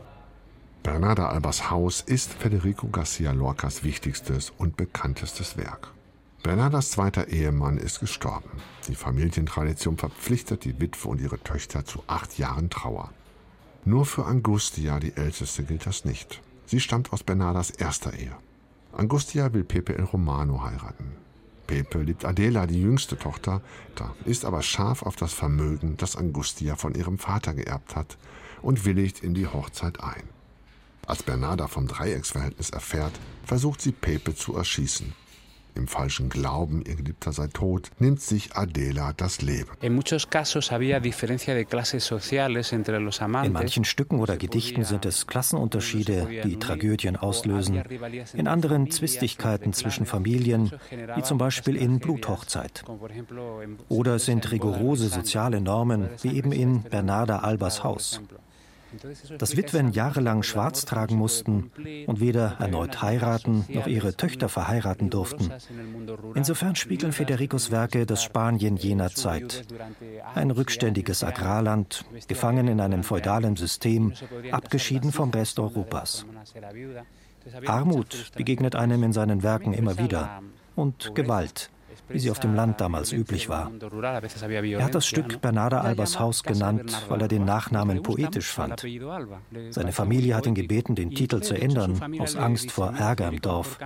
Bernarda 0.85 1.31
Albers 1.31 1.71
Haus 1.71 2.03
ist 2.03 2.35
Federico 2.35 2.89
Garcia 2.89 3.33
Lorcas 3.33 3.85
wichtigstes 3.85 4.53
und 4.59 4.77
bekanntestes 4.77 5.57
Werk. 5.57 5.89
Bernardas 6.43 6.91
zweiter 6.91 7.29
Ehemann 7.29 7.79
ist 7.79 8.01
gestorben. 8.01 8.51
Die 8.87 8.95
Familientradition 8.95 9.97
verpflichtet 9.97 10.67
die 10.67 10.79
Witwe 10.79 11.09
und 11.09 11.23
ihre 11.23 11.39
Töchter 11.39 11.87
zu 11.87 12.05
acht 12.07 12.37
Jahren 12.37 12.69
Trauer. 12.69 13.11
Nur 13.87 14.05
für 14.05 14.27
Angustia, 14.27 15.01
die 15.01 15.17
älteste, 15.17 15.65
gilt 15.65 15.87
das 15.87 16.05
nicht. 16.05 16.43
Sie 16.67 16.81
stammt 16.81 17.15
aus 17.15 17.25
Bernardas 17.25 17.71
erster 17.71 18.13
Ehe. 18.13 18.37
Angustia 18.93 19.55
will 19.55 19.65
Pepe 19.65 19.97
El 19.97 20.05
Romano 20.05 20.63
heiraten. 20.65 21.13
Pepe 21.67 22.03
liebt 22.03 22.27
Adela, 22.27 22.67
die 22.67 22.83
jüngste 22.83 23.17
Tochter, 23.17 23.63
ist 24.27 24.45
aber 24.45 24.61
scharf 24.61 25.03
auf 25.03 25.17
das 25.17 25.33
Vermögen, 25.33 25.97
das 25.97 26.15
Angustia 26.15 26.77
von 26.77 26.95
ihrem 26.95 27.17
Vater 27.17 27.55
geerbt 27.55 27.97
hat, 27.97 28.19
und 28.61 28.85
willigt 28.85 29.23
in 29.25 29.33
die 29.33 29.47
Hochzeit 29.47 30.03
ein. 30.03 30.34
Als 31.07 31.23
Bernarda 31.23 31.69
vom 31.69 31.87
Dreiecksverhältnis 31.87 32.71
erfährt, 32.71 33.13
versucht 33.45 33.81
sie 33.81 33.93
Pepe 33.93 34.35
zu 34.35 34.57
erschießen. 34.57 35.13
Im 35.77 35.89
falschen 35.89 36.29
Glauben, 36.29 36.85
ihr 36.87 36.95
Geliebter 36.95 37.33
sei 37.33 37.49
tot, 37.49 37.91
nimmt 37.99 38.21
sich 38.21 38.55
Adela 38.55 39.13
das 39.13 39.43
Leben. 39.43 39.71
In 39.81 39.97
manchen 43.53 43.85
Stücken 43.85 44.21
oder 44.21 44.37
Gedichten 44.37 44.85
sind 44.85 45.05
es 45.05 45.27
Klassenunterschiede, 45.27 46.29
die 46.45 46.61
Tragödien 46.61 47.17
auslösen. 47.17 47.83
In 48.35 48.47
anderen 48.47 48.89
Zwistigkeiten 48.93 49.73
zwischen 49.73 50.07
Familien, 50.07 50.71
wie 51.17 51.23
zum 51.23 51.39
Beispiel 51.39 51.75
in 51.77 51.99
Bluthochzeit. 51.99 52.85
Oder 53.89 54.15
es 54.15 54.27
sind 54.27 54.53
rigorose 54.53 55.09
soziale 55.09 55.61
Normen, 55.61 56.09
wie 56.23 56.37
eben 56.37 56.53
in 56.53 56.85
Bernarda 56.85 57.41
Albers 57.41 57.83
Haus. 57.83 58.21
Dass 59.39 59.57
Witwen 59.57 59.93
jahrelang 59.93 60.43
schwarz 60.43 60.85
tragen 60.85 61.17
mussten 61.17 61.71
und 62.07 62.21
weder 62.21 62.57
erneut 62.59 63.03
heiraten 63.03 63.65
noch 63.69 63.87
ihre 63.87 64.17
Töchter 64.17 64.49
verheiraten 64.49 65.11
durften. 65.11 65.51
Insofern 66.35 66.77
spiegeln 66.77 67.13
Federicos 67.13 67.71
Werke 67.71 68.07
das 68.07 68.23
Spanien 68.23 68.77
jener 68.77 69.11
Zeit. 69.11 69.65
Ein 70.35 70.51
rückständiges 70.51 71.25
Agrarland, 71.25 72.05
gefangen 72.29 72.69
in 72.69 72.81
einem 72.81 73.03
feudalen 73.03 73.57
System, 73.57 74.13
abgeschieden 74.51 75.13
vom 75.13 75.31
Rest 75.31 75.59
Europas. 75.59 76.27
Armut 77.67 78.33
begegnet 78.37 78.75
einem 78.75 79.03
in 79.03 79.13
seinen 79.13 79.43
Werken 79.43 79.75
immer 79.75 79.99
wieder 79.99 80.43
und 80.75 81.15
Gewalt 81.15 81.71
wie 82.09 82.19
sie 82.19 82.31
auf 82.31 82.41
dem 82.41 82.55
Land 82.55 82.81
damals 82.81 83.13
üblich 83.13 83.49
war. 83.49 83.71
Er 83.81 84.85
hat 84.85 84.95
das 84.95 85.07
Stück 85.07 85.41
Bernarda 85.41 85.81
Albas 85.81 86.19
Haus 86.19 86.43
genannt, 86.43 87.05
weil 87.09 87.21
er 87.21 87.29
den 87.29 87.45
Nachnamen 87.45 88.03
poetisch 88.03 88.51
fand. 88.51 88.85
Seine 89.71 89.93
Familie 89.93 90.35
hat 90.35 90.47
ihn 90.47 90.55
gebeten, 90.55 90.95
den 90.95 91.11
Titel 91.11 91.41
zu 91.41 91.55
ändern, 91.55 92.01
aus 92.21 92.37
Angst 92.37 92.71
vor 92.71 92.95
Ärger 92.97 93.29
im 93.29 93.41
Dorf. 93.41 93.79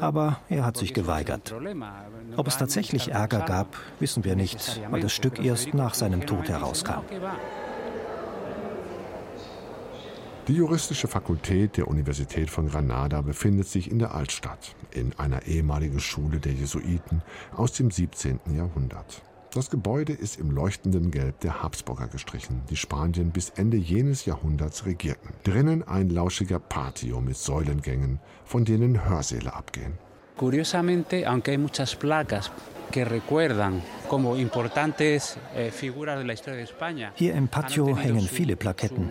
Aber 0.00 0.40
er 0.48 0.64
hat 0.64 0.76
sich 0.76 0.94
geweigert. 0.94 1.54
Ob 2.36 2.46
es 2.46 2.56
tatsächlich 2.56 3.10
Ärger 3.10 3.40
gab, 3.40 3.76
wissen 3.98 4.24
wir 4.24 4.36
nicht, 4.36 4.80
weil 4.90 5.00
das 5.00 5.12
Stück 5.12 5.44
erst 5.44 5.74
nach 5.74 5.94
seinem 5.94 6.26
Tod 6.26 6.48
herauskam. 6.48 7.00
Die 10.50 10.56
juristische 10.56 11.06
Fakultät 11.06 11.76
der 11.76 11.86
Universität 11.86 12.50
von 12.50 12.66
Granada 12.66 13.20
befindet 13.20 13.68
sich 13.68 13.88
in 13.88 14.00
der 14.00 14.16
Altstadt, 14.16 14.74
in 14.90 15.16
einer 15.16 15.46
ehemaligen 15.46 16.00
Schule 16.00 16.40
der 16.40 16.52
Jesuiten 16.52 17.22
aus 17.56 17.70
dem 17.70 17.92
17. 17.92 18.40
Jahrhundert. 18.56 19.22
Das 19.54 19.70
Gebäude 19.70 20.12
ist 20.12 20.40
im 20.40 20.50
leuchtenden 20.50 21.12
Gelb 21.12 21.38
der 21.38 21.62
Habsburger 21.62 22.08
gestrichen, 22.08 22.62
die 22.68 22.74
Spanien 22.74 23.30
bis 23.30 23.50
Ende 23.50 23.76
jenes 23.76 24.24
Jahrhunderts 24.24 24.86
regierten. 24.86 25.28
Drinnen 25.44 25.86
ein 25.86 26.10
lauschiger 26.10 26.58
Patio 26.58 27.20
mit 27.20 27.36
Säulengängen, 27.36 28.18
von 28.44 28.64
denen 28.64 29.08
Hörsäle 29.08 29.54
abgehen. 29.54 29.98
Curiosamente, 30.40 31.26
aunque 31.26 31.50
hay 31.50 31.58
muchas 31.58 31.94
placas 31.96 32.50
que 32.90 33.04
recuerdan 33.04 33.82
como 34.08 34.38
importantes 34.38 35.36
eh, 35.54 35.70
figuras 35.70 36.18
de 36.18 36.24
la 36.24 36.32
historia 36.32 36.56
de 36.56 36.62
España. 36.64 37.12
Hier 37.14 37.36
im 37.36 37.46
Patio 37.46 37.94
hängen 37.94 38.26
viele 38.26 38.56
Plaketten. 38.56 39.10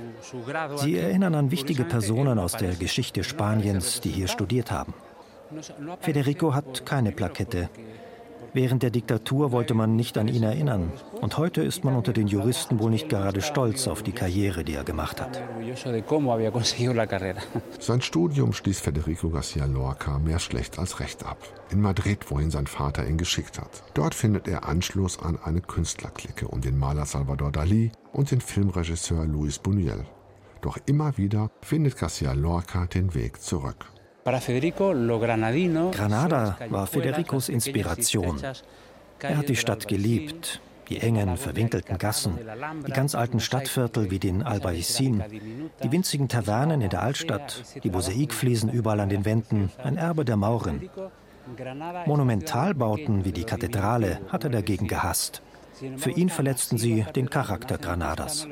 Sie 0.78 0.98
erinnern 0.98 1.36
an 1.36 1.52
wichtige 1.52 1.84
Personen 1.84 2.40
aus 2.40 2.54
der 2.54 2.74
Geschichte 2.74 3.24
Spaniens, 3.24 4.02
die 4.02 4.10
hier 4.10 4.28
studiert 4.28 4.72
haben. 4.72 4.96
Federico 6.02 6.52
hat 6.52 6.84
keine 6.84 7.12
Plakette. 7.12 7.70
Während 8.54 8.84
der 8.84 8.90
Diktatur 8.90 9.52
wollte 9.52 9.74
man 9.74 9.96
nicht 9.96 10.18
an 10.18 10.28
ihn 10.28 10.44
erinnern. 10.44 10.92
Und 11.22 11.38
heute 11.38 11.62
ist 11.62 11.84
man 11.84 11.96
unter 11.96 12.14
den 12.14 12.28
Juristen 12.28 12.80
wohl 12.80 12.90
nicht 12.90 13.10
gerade 13.10 13.42
stolz 13.42 13.88
auf 13.88 14.02
die 14.02 14.12
Karriere, 14.12 14.64
die 14.64 14.74
er 14.74 14.84
gemacht 14.84 15.22
hat. 15.22 15.42
Sein 17.80 18.02
Studium 18.02 18.54
schließt 18.54 18.82
Federico 18.82 19.30
Garcia 19.30 19.66
Lorca 19.66 20.20
mehr 20.20 20.40
schlecht 20.40 20.80
als 20.80 21.00
recht 21.00 21.26
ab. 21.26 21.38
In 21.70 21.82
Madrid, 21.82 22.32
wohin 22.32 22.52
sein 22.52 22.68
Vater 22.68 23.08
ihn 23.08 23.18
geschickt 23.18 23.60
hat. 23.60 23.84
Dort 23.94 24.16
findet 24.16 24.48
er 24.48 24.68
Anschluss 24.68 25.20
an 25.20 25.38
eine 25.44 25.62
Künstlerklicke 25.62 26.48
um 26.48 26.62
den 26.62 26.78
Maler 26.78 27.06
Salvador 27.06 27.50
Dalí 27.50 27.92
und 28.12 28.32
den 28.32 28.42
Filmregisseur 28.42 29.26
Luis 29.26 29.60
Buñuel. 29.60 30.06
Doch 30.62 30.78
immer 30.88 31.18
wieder 31.18 31.52
findet 31.62 31.98
Garcia 31.98 32.34
Lorca 32.34 32.86
den 32.86 33.14
Weg 33.14 33.42
zurück. 33.42 33.86
Granada 35.92 36.58
war 36.70 36.88
Federicos 36.88 37.50
Inspiration. 37.50 38.42
Er 39.22 39.38
hat 39.38 39.50
die 39.50 39.56
Stadt 39.56 39.88
geliebt, 39.88 40.62
die 40.90 41.00
engen, 41.00 41.38
verwinkelten 41.38 41.98
Gassen, 41.98 42.38
die 42.86 42.92
ganz 42.92 43.16
alten 43.16 43.40
Stadtviertel 43.40 44.12
wie 44.12 44.20
den 44.20 44.44
Albaicin, 44.44 45.24
die 45.84 45.92
winzigen 45.92 46.28
Tavernen 46.28 46.82
in 46.82 46.90
der 46.90 47.04
Altstadt, 47.04 47.64
die 47.84 47.90
Mosaikfliesen 47.90 48.70
überall 48.70 49.00
an 49.00 49.10
den 49.10 49.26
Wänden, 49.26 49.72
ein 49.84 49.98
Erbe 49.98 50.26
der 50.26 50.38
Mauren. 50.38 50.90
Monumentalbauten 52.06 53.26
wie 53.26 53.32
die 53.32 53.44
Kathedrale 53.44 54.20
hat 54.30 54.44
er 54.44 54.50
dagegen 54.50 54.88
gehasst. 54.88 55.42
Für 55.98 56.12
ihn 56.12 56.30
verletzten 56.30 56.78
sie 56.78 57.06
den 57.16 57.30
Charakter 57.30 57.78
Granadas. 57.78 58.48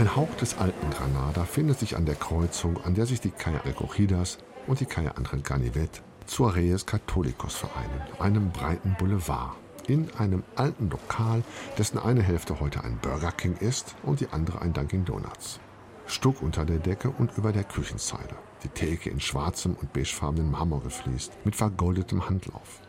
Ein 0.00 0.16
Hauch 0.16 0.34
des 0.36 0.56
alten 0.56 0.88
Granada 0.88 1.44
findet 1.44 1.78
sich 1.78 1.94
an 1.94 2.06
der 2.06 2.14
Kreuzung, 2.14 2.82
an 2.84 2.94
der 2.94 3.04
sich 3.04 3.20
die 3.20 3.32
Calle 3.32 3.62
Recogidas 3.66 4.38
und 4.66 4.80
die 4.80 4.86
Calle 4.86 5.18
Angel 5.18 5.42
Ganivet 5.42 6.00
zu 6.24 6.46
Reyes 6.46 6.86
Catholicos 6.86 7.54
vereinen, 7.54 8.00
einem 8.18 8.50
breiten 8.50 8.96
Boulevard. 8.98 9.56
In 9.88 10.10
einem 10.14 10.42
alten 10.56 10.88
Lokal, 10.88 11.44
dessen 11.76 11.98
eine 11.98 12.22
Hälfte 12.22 12.60
heute 12.60 12.82
ein 12.82 12.96
Burger 13.02 13.30
King 13.30 13.58
ist 13.58 13.94
und 14.02 14.20
die 14.20 14.30
andere 14.30 14.62
ein 14.62 14.72
Dunkin' 14.72 15.04
Donuts. 15.04 15.60
Stuck 16.06 16.40
unter 16.40 16.64
der 16.64 16.78
Decke 16.78 17.10
und 17.10 17.36
über 17.36 17.52
der 17.52 17.64
Küchenzeile. 17.64 18.36
Die 18.64 18.68
Theke 18.68 19.10
in 19.10 19.20
schwarzem 19.20 19.74
und 19.74 19.92
beigefarbenen 19.92 20.50
Marmor 20.50 20.82
gefliest, 20.82 21.32
mit 21.44 21.56
vergoldetem 21.56 22.26
Handlauf. 22.26 22.80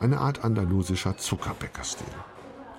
Eine 0.00 0.18
Art 0.18 0.42
andalusischer 0.42 1.16
Zuckerbäckerstil. 1.16 2.12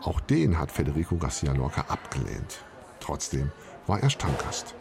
Auch 0.02 0.20
den 0.20 0.60
hat 0.60 0.70
Federico 0.70 1.16
Garcia 1.16 1.54
Lorca 1.54 1.86
abgelehnt. 1.88 2.66
Trotzdem 3.04 3.52
war 3.86 4.02
er 4.02 4.10
Stammgast. 4.10 4.76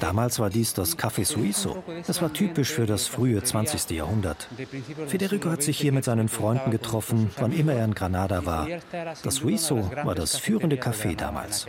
Damals 0.00 0.38
war 0.38 0.48
dies 0.48 0.72
das 0.72 0.96
Café 0.96 1.26
Suizo. 1.26 1.84
Das 2.06 2.22
war 2.22 2.32
typisch 2.32 2.72
für 2.72 2.86
das 2.86 3.06
frühe 3.06 3.42
20. 3.42 3.90
Jahrhundert. 3.90 4.48
Federico 5.06 5.50
hat 5.50 5.62
sich 5.62 5.76
hier 5.78 5.92
mit 5.92 6.04
seinen 6.04 6.30
Freunden 6.30 6.70
getroffen, 6.70 7.30
wann 7.36 7.52
immer 7.52 7.74
er 7.74 7.84
in 7.84 7.94
Granada 7.94 8.46
war. 8.46 8.66
Das 9.22 9.34
Suizo 9.34 9.90
war 10.04 10.14
das 10.14 10.38
führende 10.38 10.76
Café 10.76 11.14
damals. 11.14 11.66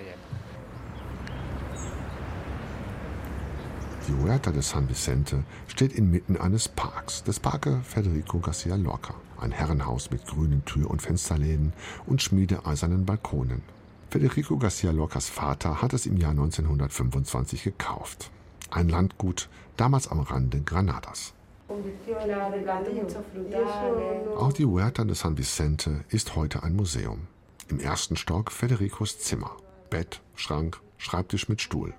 Die 4.08 4.14
Huerta 4.24 4.52
de 4.52 4.62
San 4.62 4.88
Vicente 4.88 5.44
steht 5.68 5.92
inmitten 5.92 6.38
eines 6.38 6.70
Parks, 6.70 7.24
des 7.26 7.42
Parque 7.42 7.82
Federico 7.84 8.40
Garcia 8.40 8.78
Lorca. 8.78 9.16
Ein 9.42 9.52
Herrenhaus 9.52 10.10
mit 10.10 10.26
grünen 10.26 10.64
Tür- 10.64 10.90
und 10.90 11.02
Fensterläden 11.02 11.74
und 12.06 12.22
schmiedeeisernen 12.22 13.06
Balkonen. 13.06 13.62
Federico 14.10 14.58
Garcia 14.58 14.92
Lorcas 14.92 15.28
Vater 15.28 15.82
hat 15.82 15.92
es 15.94 16.06
im 16.06 16.16
Jahr 16.16 16.32
1925 16.32 17.64
gekauft. 17.64 18.32
Ein 18.72 18.88
Landgut, 18.88 19.50
damals 19.76 20.08
am 20.08 20.22
Rande 20.22 20.62
Granadas. 20.62 21.34
Auch 24.38 24.54
die 24.54 24.66
Huerta 24.66 25.04
de 25.04 25.14
San 25.14 25.38
Vicente 25.38 26.06
ist 26.08 26.38
heute 26.38 26.64
ein 26.64 26.76
Museum. 26.76 27.28
Im 27.68 27.82
ersten 27.82 28.16
Stock 28.16 28.52
Federicos 28.52 29.20
Zimmer. 29.20 29.58
Bett, 29.90 30.22
Schrank, 30.36 30.80
Schreibtisch 30.98 31.50
mit 31.50 31.62
Stuhl. 31.62 31.94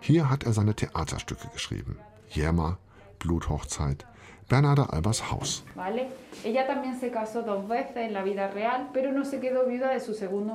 Hier 0.00 0.28
hat 0.30 0.44
er 0.44 0.52
seine 0.52 0.74
Theaterstücke 0.74 1.48
geschrieben. 1.52 1.96
Jämer, 2.28 2.78
Bluthochzeit, 3.20 4.04
Bernarda 4.50 4.86
Albers 4.86 5.30
Haus. 5.30 5.62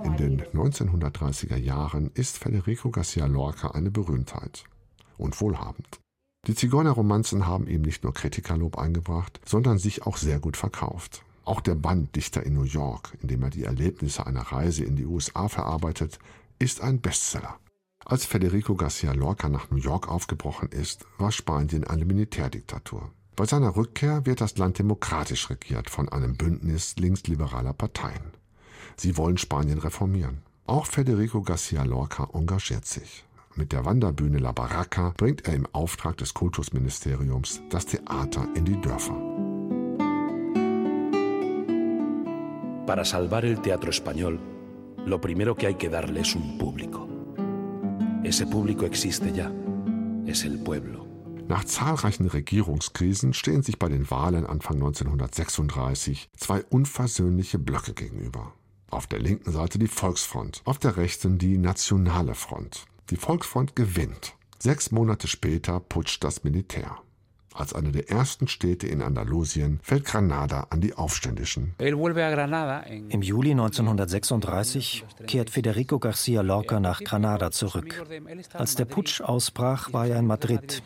In 0.04 0.18
den 0.18 0.42
1930er 0.54 1.56
Jahren 1.56 2.12
ist 2.14 2.38
Federico 2.38 2.92
Garcia 2.92 3.26
Lorca 3.26 3.70
eine 3.70 3.92
Berühmtheit 3.92 4.66
und 5.18 5.40
wohlhabend. 5.40 6.02
Die 6.46 6.56
Zigeunerromanzen 6.56 7.48
haben 7.48 7.68
ihm 7.68 7.84
nicht 7.84 8.04
nur 8.04 8.14
Kritikerlob 8.14 8.78
eingebracht, 8.78 9.40
sondern 9.46 9.78
sich 9.78 10.06
auch 10.06 10.18
sehr 10.18 10.40
gut 10.40 10.58
verkauft. 10.58 11.24
Auch 11.46 11.62
der 11.62 11.76
Band 11.76 12.18
Dichter 12.18 12.44
in 12.44 12.56
New 12.56 12.64
York, 12.64 13.18
in 13.22 13.30
dem 13.30 13.44
er 13.44 13.50
die 13.50 13.64
Erlebnisse 13.64 14.28
einer 14.28 14.42
Reise 14.42 14.84
in 14.84 14.98
die 14.98 15.06
USA 15.06 15.48
verarbeitet, 15.48 16.20
ist 16.60 16.82
ein 16.82 17.00
Bestseller. 17.00 17.56
Als 18.04 18.26
Federico 18.26 18.76
Garcia 18.76 19.14
Lorca 19.14 19.48
nach 19.48 19.72
New 19.72 19.78
York 19.78 20.10
aufgebrochen 20.10 20.68
ist, 20.74 21.06
war 21.18 21.32
Spanien 21.32 21.86
eine 21.86 22.04
Militärdiktatur. 22.04 23.14
Bei 23.36 23.44
seiner 23.46 23.76
Rückkehr 23.76 24.26
wird 24.26 24.40
das 24.40 24.58
Land 24.58 24.80
demokratisch 24.80 25.50
regiert 25.50 25.90
von 25.90 26.08
einem 26.08 26.38
Bündnis 26.38 26.96
linksliberaler 26.98 27.74
Parteien. 27.74 28.32
Sie 28.96 29.18
wollen 29.18 29.38
Spanien 29.38 29.80
reformieren. 29.80 30.38
Auch 30.68 30.86
Federico 30.86 31.42
Garcia 31.42 31.84
Lorca 31.84 32.30
engagiert 32.34 32.86
sich. 32.86 33.26
Mit 33.56 33.74
der 33.74 33.84
Wanderbühne 33.84 34.38
La 34.38 34.54
Barraca 34.54 35.14
bringt 35.18 35.48
er 35.48 35.54
im 35.54 35.68
Auftrag 35.74 36.18
des 36.18 36.34
Kultusministeriums 36.34 37.62
das 37.70 37.86
Theater 37.86 38.48
in 38.56 38.64
die 38.64 38.80
Dörfer. 38.80 39.16
Para 42.86 43.04
salvar 43.04 43.44
el 43.44 43.60
teatro 43.62 43.90
español, 43.90 44.40
lo 45.06 45.20
primero 45.20 45.56
que 45.56 45.68
hay 45.68 45.76
que 45.76 45.90
darle 45.90 46.22
es 46.22 46.36
un 46.36 46.58
público. 46.58 47.08
Ese 48.24 48.48
público 48.48 48.86
existe 48.86 49.34
ya, 49.34 49.52
es 50.26 50.46
el 50.46 50.60
pueblo. 50.60 51.05
Nach 51.48 51.64
zahlreichen 51.64 52.26
Regierungskrisen 52.26 53.34
stehen 53.34 53.62
sich 53.62 53.78
bei 53.78 53.88
den 53.88 54.10
Wahlen 54.10 54.48
Anfang 54.48 54.78
1936 54.78 56.30
zwei 56.36 56.64
unversöhnliche 56.64 57.60
Blöcke 57.60 57.94
gegenüber. 57.94 58.54
Auf 58.90 59.06
der 59.06 59.20
linken 59.20 59.52
Seite 59.52 59.78
die 59.78 59.88
Volksfront, 59.88 60.62
auf 60.66 60.80
der 60.80 60.98
rechten 60.98 61.38
die 61.38 61.58
Nationale 61.58 62.34
Front. 62.34 62.86
Die 63.12 63.18
Volksfront 63.18 63.76
gewinnt. 63.76 64.36
Sechs 64.58 64.92
Monate 64.92 65.28
später 65.28 65.80
putscht 65.80 66.24
das 66.24 66.44
Militär. 66.44 66.98
Als 67.58 67.74
eine 67.74 67.94
der 67.94 68.10
ersten 68.10 68.50
Städte 68.50 68.86
in 68.86 69.02
Andalusien 69.02 69.80
fällt 69.82 70.04
Granada 70.04 70.68
an 70.72 70.82
die 70.82 70.94
Aufständischen. 70.94 71.74
Im 71.80 73.22
Juli 73.22 73.52
1936 73.52 75.06
kehrt 75.26 75.50
Federico 75.50 75.98
Garcia 75.98 76.42
Lorca 76.42 76.82
nach 76.82 77.02
Granada 77.02 77.52
zurück. 77.52 78.04
Als 78.54 78.76
der 78.76 78.84
Putsch 78.84 79.22
ausbrach, 79.22 79.94
war 79.94 80.06
er 80.06 80.20
in 80.20 80.28
Madrid. 80.28 80.84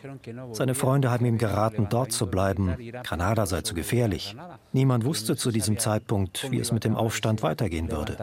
Seine 0.52 0.76
Freunde 0.76 1.10
haben 1.10 1.24
ihm 1.26 1.38
geraten, 1.38 1.88
dort 1.90 2.12
zu 2.12 2.28
bleiben. 2.28 2.76
Granada 3.02 3.46
sei 3.46 3.62
zu 3.62 3.74
gefährlich. 3.74 4.36
Niemand 4.72 5.04
wusste 5.04 5.34
zu 5.34 5.50
diesem 5.50 5.76
Zeitpunkt, 5.76 6.52
wie 6.52 6.60
es 6.60 6.70
mit 6.70 6.84
dem 6.84 6.94
Aufstand 6.94 7.42
weitergehen 7.42 7.90
würde. 7.90 8.16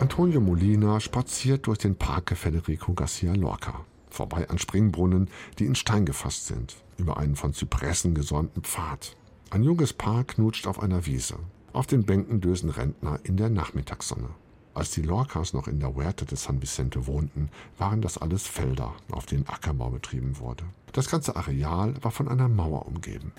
Antonio 0.00 0.40
Molina 0.40 1.00
spaziert 1.00 1.66
durch 1.66 1.78
den 1.78 1.96
Parque 1.96 2.36
Federico 2.36 2.92
Garcia 2.92 3.32
Lorca 3.32 3.86
vorbei 4.14 4.48
an 4.48 4.58
Springbrunnen, 4.58 5.28
die 5.58 5.66
in 5.66 5.74
Stein 5.74 6.06
gefasst 6.06 6.46
sind, 6.46 6.76
über 6.96 7.16
einen 7.16 7.36
von 7.36 7.54
Zypressen 7.54 8.14
gesäumten 8.14 8.62
Pfad. 8.62 9.16
Ein 9.50 9.62
junges 9.62 9.92
Paar 9.92 10.24
knutscht 10.24 10.66
auf 10.66 10.82
einer 10.82 11.06
Wiese. 11.06 11.38
Auf 11.72 11.86
den 11.86 12.04
Bänken 12.04 12.40
dösen 12.40 12.70
Rentner 12.70 13.18
in 13.24 13.36
der 13.36 13.50
Nachmittagssonne. 13.50 14.28
Als 14.74 14.90
die 14.92 15.02
Lorcas 15.02 15.52
noch 15.52 15.68
in 15.68 15.80
der 15.80 15.94
Huerta 15.94 16.24
de 16.24 16.36
San 16.38 16.62
Vicente 16.62 17.06
wohnten, 17.06 17.50
waren 17.76 18.00
das 18.00 18.16
alles 18.16 18.46
Felder, 18.46 18.94
auf 19.10 19.26
denen 19.26 19.46
Ackerbau 19.46 19.90
betrieben 19.90 20.38
wurde. 20.38 20.64
Das 20.92 21.10
ganze 21.10 21.36
Areal 21.36 21.94
war 22.02 22.10
von 22.10 22.28
einer 22.28 22.48
Mauer 22.48 22.86
umgeben. 22.86 23.32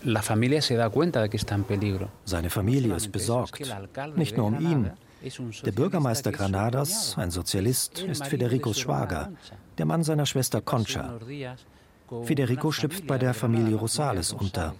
Seine 2.26 2.52
Familie 2.52 2.96
ist 2.96 3.12
besorgt, 3.12 3.60
nicht 4.16 4.38
nur 4.38 4.48
um 4.48 4.60
ihn, 4.60 4.92
der 5.66 5.72
Bürgermeister 5.72 6.32
Granadas, 6.32 7.18
ein 7.18 7.32
Sozialist, 7.32 8.00
ist 8.00 8.26
Federicos 8.26 8.80
Schwager, 8.80 9.32
der 9.78 9.86
Mann 9.86 10.04
seiner 10.04 10.26
Schwester 10.26 10.62
Concha. 10.62 11.20
Federico 12.24 12.72
schlüpft 12.72 13.08
bei 13.08 13.18
der 13.18 13.34
Familie 13.34 13.76
Rosales 13.76 14.34
unter. 14.34 14.76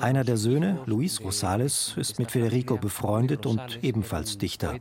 Einer 0.00 0.24
der 0.24 0.36
Söhne, 0.36 0.80
Luis 0.86 1.20
Rosales, 1.20 1.94
ist 1.96 2.18
mit 2.18 2.30
Federico 2.30 2.76
befreundet 2.76 3.46
und 3.46 3.82
ebenfalls 3.82 4.38
Dichter. 4.38 4.74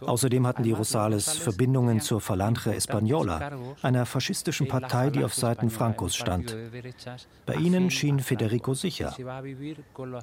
Außerdem 0.00 0.46
hatten 0.46 0.62
die 0.62 0.72
Rosales 0.72 1.30
Verbindungen 1.36 2.00
zur 2.00 2.20
Falange 2.20 2.74
Española, 2.74 3.52
einer 3.82 4.06
faschistischen 4.06 4.68
Partei, 4.68 5.10
die 5.10 5.24
auf 5.24 5.34
Seiten 5.34 5.70
Francos 5.70 6.16
stand. 6.16 6.56
Bei 7.46 7.54
ihnen 7.54 7.90
schien 7.90 8.20
Federico 8.20 8.74
sicher. 8.74 9.14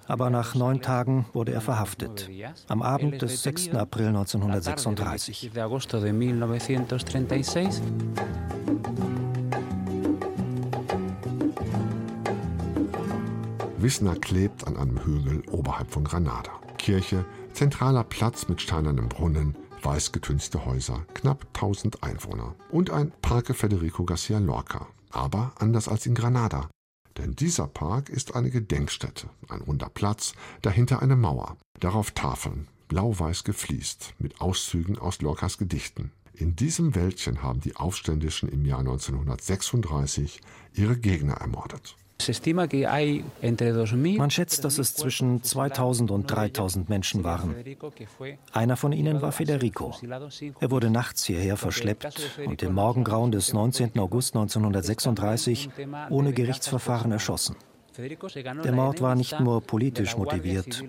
Aber 0.08 0.30
nach 0.30 0.56
neun 0.56 0.82
Tagen 0.82 1.26
wurde 1.34 1.54
er 1.54 1.62
verhaftet. 1.62 2.30
Am 2.68 2.82
Abend 2.82 3.22
des 3.22 3.44
6. 3.44 3.70
April 3.76 4.08
1936. 4.08 5.52
Wisnar 13.86 14.16
klebt 14.16 14.66
an 14.66 14.78
einem 14.78 15.06
Hügel 15.06 15.44
oberhalb 15.52 15.92
von 15.92 16.06
Granada. 16.06 16.50
Kirche, 16.80 17.24
zentraler 17.54 18.04
Platz 18.04 18.48
mit 18.48 18.60
steinernem 18.60 19.10
Brunnen, 19.10 19.56
weiß 19.84 20.12
getünste 20.12 20.66
Häuser, 20.66 21.06
knapp 21.14 21.46
1000 21.54 22.02
Einwohner 22.02 22.56
und 22.72 22.90
ein 22.90 23.12
Parque 23.22 23.54
Federico 23.54 24.04
Garcia 24.04 24.40
Lorca. 24.40 24.88
Aber 25.12 25.54
anders 25.60 25.88
als 25.88 26.08
in 26.08 26.16
Granada. 26.16 26.68
Denn 27.20 27.36
dieser 27.36 27.68
Park 27.68 28.10
ist 28.10 28.34
eine 28.34 28.50
Gedenkstätte, 28.50 29.30
ein 29.50 29.62
runder 29.62 29.90
Platz, 29.90 30.34
dahinter 30.64 31.04
eine 31.04 31.16
Mauer, 31.16 31.56
darauf 31.80 32.10
Tafeln, 32.10 32.68
blau-weiß 32.88 33.44
gefliest, 33.44 34.16
mit 34.18 34.42
Auszügen 34.42 34.98
aus 34.98 35.22
Lorcas 35.22 35.60
Gedichten. 35.60 36.12
In 36.34 36.56
diesem 36.56 36.96
Wäldchen 36.96 37.44
haben 37.44 37.60
die 37.60 37.76
Aufständischen 37.76 38.50
im 38.50 38.66
Jahr 38.66 38.80
1936 38.80 40.42
ihre 40.74 40.98
Gegner 40.98 41.36
ermordet. 41.36 41.96
Man 44.18 44.32
schätzt, 44.32 44.64
dass 44.64 44.78
es 44.78 44.94
zwischen 44.96 45.44
2000 45.44 46.12
und 46.12 46.28
3000 46.28 46.90
Menschen 46.90 47.24
waren. 47.24 47.56
Einer 48.52 48.78
von 48.78 48.94
ihnen 48.94 49.22
war 49.22 49.32
Federico. 49.32 49.94
Er 50.60 50.72
wurde 50.72 50.90
nachts 50.90 51.26
hierher 51.26 51.58
verschleppt 51.58 52.40
und 52.46 52.64
im 52.64 52.74
Morgengrauen 52.74 53.32
des 53.32 53.54
19. 53.54 54.00
August 54.00 54.36
1936 54.36 55.70
ohne 56.10 56.34
Gerichtsverfahren 56.34 57.12
erschossen. 57.12 57.56
Der 57.98 58.72
Mord 58.72 59.02
war 59.02 59.16
nicht 59.16 59.40
nur 59.40 59.62
politisch 59.62 60.18
motiviert, 60.18 60.84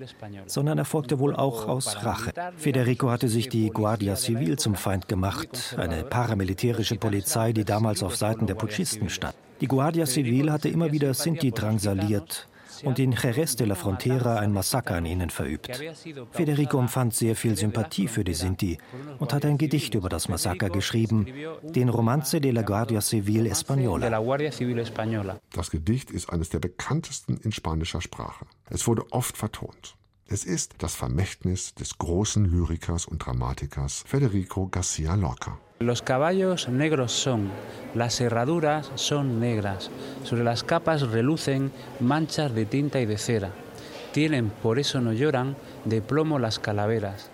sondern 0.47 0.79
erfolgte 0.79 1.19
wohl 1.19 1.35
auch 1.35 1.69
aus 1.69 2.05
Rache. 2.05 2.33
Federico 2.57 3.11
hatte 3.11 3.29
sich 3.29 3.49
die 3.49 3.71
Guardia 3.71 4.17
Civil 4.17 4.59
zum 4.59 4.75
Feind 4.75 5.09
gemacht, 5.09 5.77
eine 5.77 6.05
paramilitärische 6.05 6.97
Polizei, 6.97 7.53
die 7.53 7.65
damals 7.65 8.03
auf 8.03 8.17
Seiten 8.17 8.47
der 8.47 8.55
Putschisten 8.55 9.09
stand. 9.09 9.35
Die 9.61 9.69
Guardia 9.69 10.07
Civil 10.07 10.51
hatte 10.51 10.69
immer 10.69 10.93
wieder 10.93 11.15
Sinti 11.15 11.51
drangsaliert 11.51 12.49
und 12.85 12.99
in 12.99 13.13
Jerez 13.13 13.57
de 13.57 13.67
la 13.67 13.75
Frontera 13.75 14.39
ein 14.39 14.53
Massaker 14.53 14.97
an 14.97 15.07
ihnen 15.07 15.31
verübt. 15.31 15.81
Federico 16.31 16.79
empfand 16.79 17.15
sehr 17.15 17.37
viel 17.37 17.57
Sympathie 17.57 18.09
für 18.09 18.25
die 18.25 18.35
Sinti 18.35 18.79
und 19.19 19.33
hat 19.33 19.45
ein 19.45 19.59
Gedicht 19.59 19.95
über 19.95 20.09
das 20.09 20.29
Massaker 20.29 20.71
geschrieben, 20.71 21.27
den 21.63 21.89
Romance 21.89 22.41
de 22.41 22.51
la 22.51 22.63
Guardia 22.63 23.01
Civil 23.01 23.47
Española. 23.47 25.37
Das 25.53 25.71
Gedicht 25.71 26.11
ist 26.11 26.31
eines 26.31 26.51
der 26.51 26.59
bekanntesten 26.59 27.37
in 27.39 27.53
spanischer 27.53 28.01
Sprache. 28.01 28.47
Es 28.69 28.87
wurde 28.87 29.05
oft 29.13 29.37
vertont. 29.37 29.97
Es 30.29 30.45
ist 30.45 30.75
das 30.79 30.97
Vermächtnis 30.97 31.75
des 31.75 31.99
großen 31.99 32.45
Lyrikers 32.45 33.07
und 33.07 33.25
Dramatikers 33.25 34.03
Federico 34.07 34.67
Garcia 34.67 35.15
Lorca. 35.15 35.59
Los 35.79 36.01
caballos 36.01 36.71
negros 36.71 37.13
son, 37.13 37.51
las 37.95 38.19
herraduras 38.23 38.91
son 38.95 39.41
negras, 39.41 39.91
sobre 40.25 40.43
las 40.43 40.65
capas 40.65 41.03
relucen 41.03 41.71
manchas 42.01 42.55
de 42.55 42.65
tinta 42.65 42.99
y 42.99 43.05
de 43.05 43.19
cera. 43.19 43.51
Tienen, 44.13 44.49
por 44.49 44.79
eso 44.79 45.03
no 45.03 45.13
lloran, 45.13 45.55
de 45.85 46.01
plomo 46.01 46.39
las 46.39 46.59
calaveras. 46.59 47.31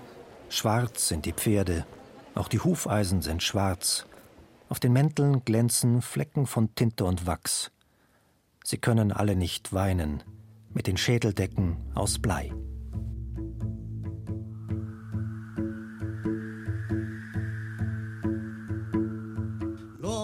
Schwarz 0.50 1.08
sind 1.08 1.24
die 1.24 1.32
Pferde, 1.32 1.86
auch 2.34 2.48
die 2.48 2.58
Hufeisen 2.58 3.22
sind 3.22 3.44
schwarz. 3.44 4.06
Auf 4.68 4.80
den 4.80 4.92
Mänteln 4.92 5.44
glänzen 5.44 6.02
Flecken 6.02 6.46
von 6.46 6.74
Tinte 6.74 7.04
und 7.04 7.28
Wachs. 7.28 7.70
Sie 8.64 8.78
können 8.78 9.12
alle 9.12 9.36
nicht 9.36 9.72
weinen, 9.72 10.24
mit 10.74 10.88
den 10.88 10.96
Schädeldecken 10.96 11.76
aus 11.94 12.18
Blei. 12.18 12.52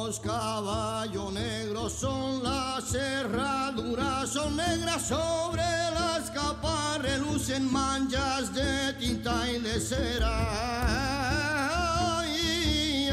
Los 0.08 0.20
caballos 0.20 1.30
negros 1.34 1.92
son 1.92 2.42
las 2.42 2.82
cerraduras, 2.82 4.30
son 4.30 4.56
negras 4.56 5.06
sobre 5.06 5.60
las 5.92 6.30
capas, 6.30 7.02
relucen 7.02 7.70
manchas 7.70 8.54
de 8.54 8.94
tinta 8.94 9.52
y 9.52 9.60
de 9.60 9.78
cera. 9.78 10.30
Ay. 12.20 13.10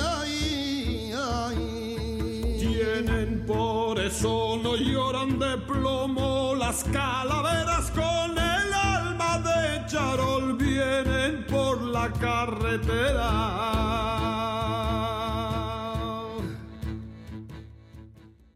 Tienen 2.60 3.46
por 3.46 4.00
eso 4.00 4.58
no 4.64 4.78
lloran 4.78 5.38
de 5.38 5.58
plomo 5.68 6.56
las 6.56 6.86
calaveras 6.86 7.92
con 7.92 8.38
el 8.38 8.74
alma 8.74 9.40
de 9.40 9.86
charol 9.86 10.56
vienen 10.56 11.46
por 11.46 11.82
la 11.82 12.10
carretera 12.14 13.66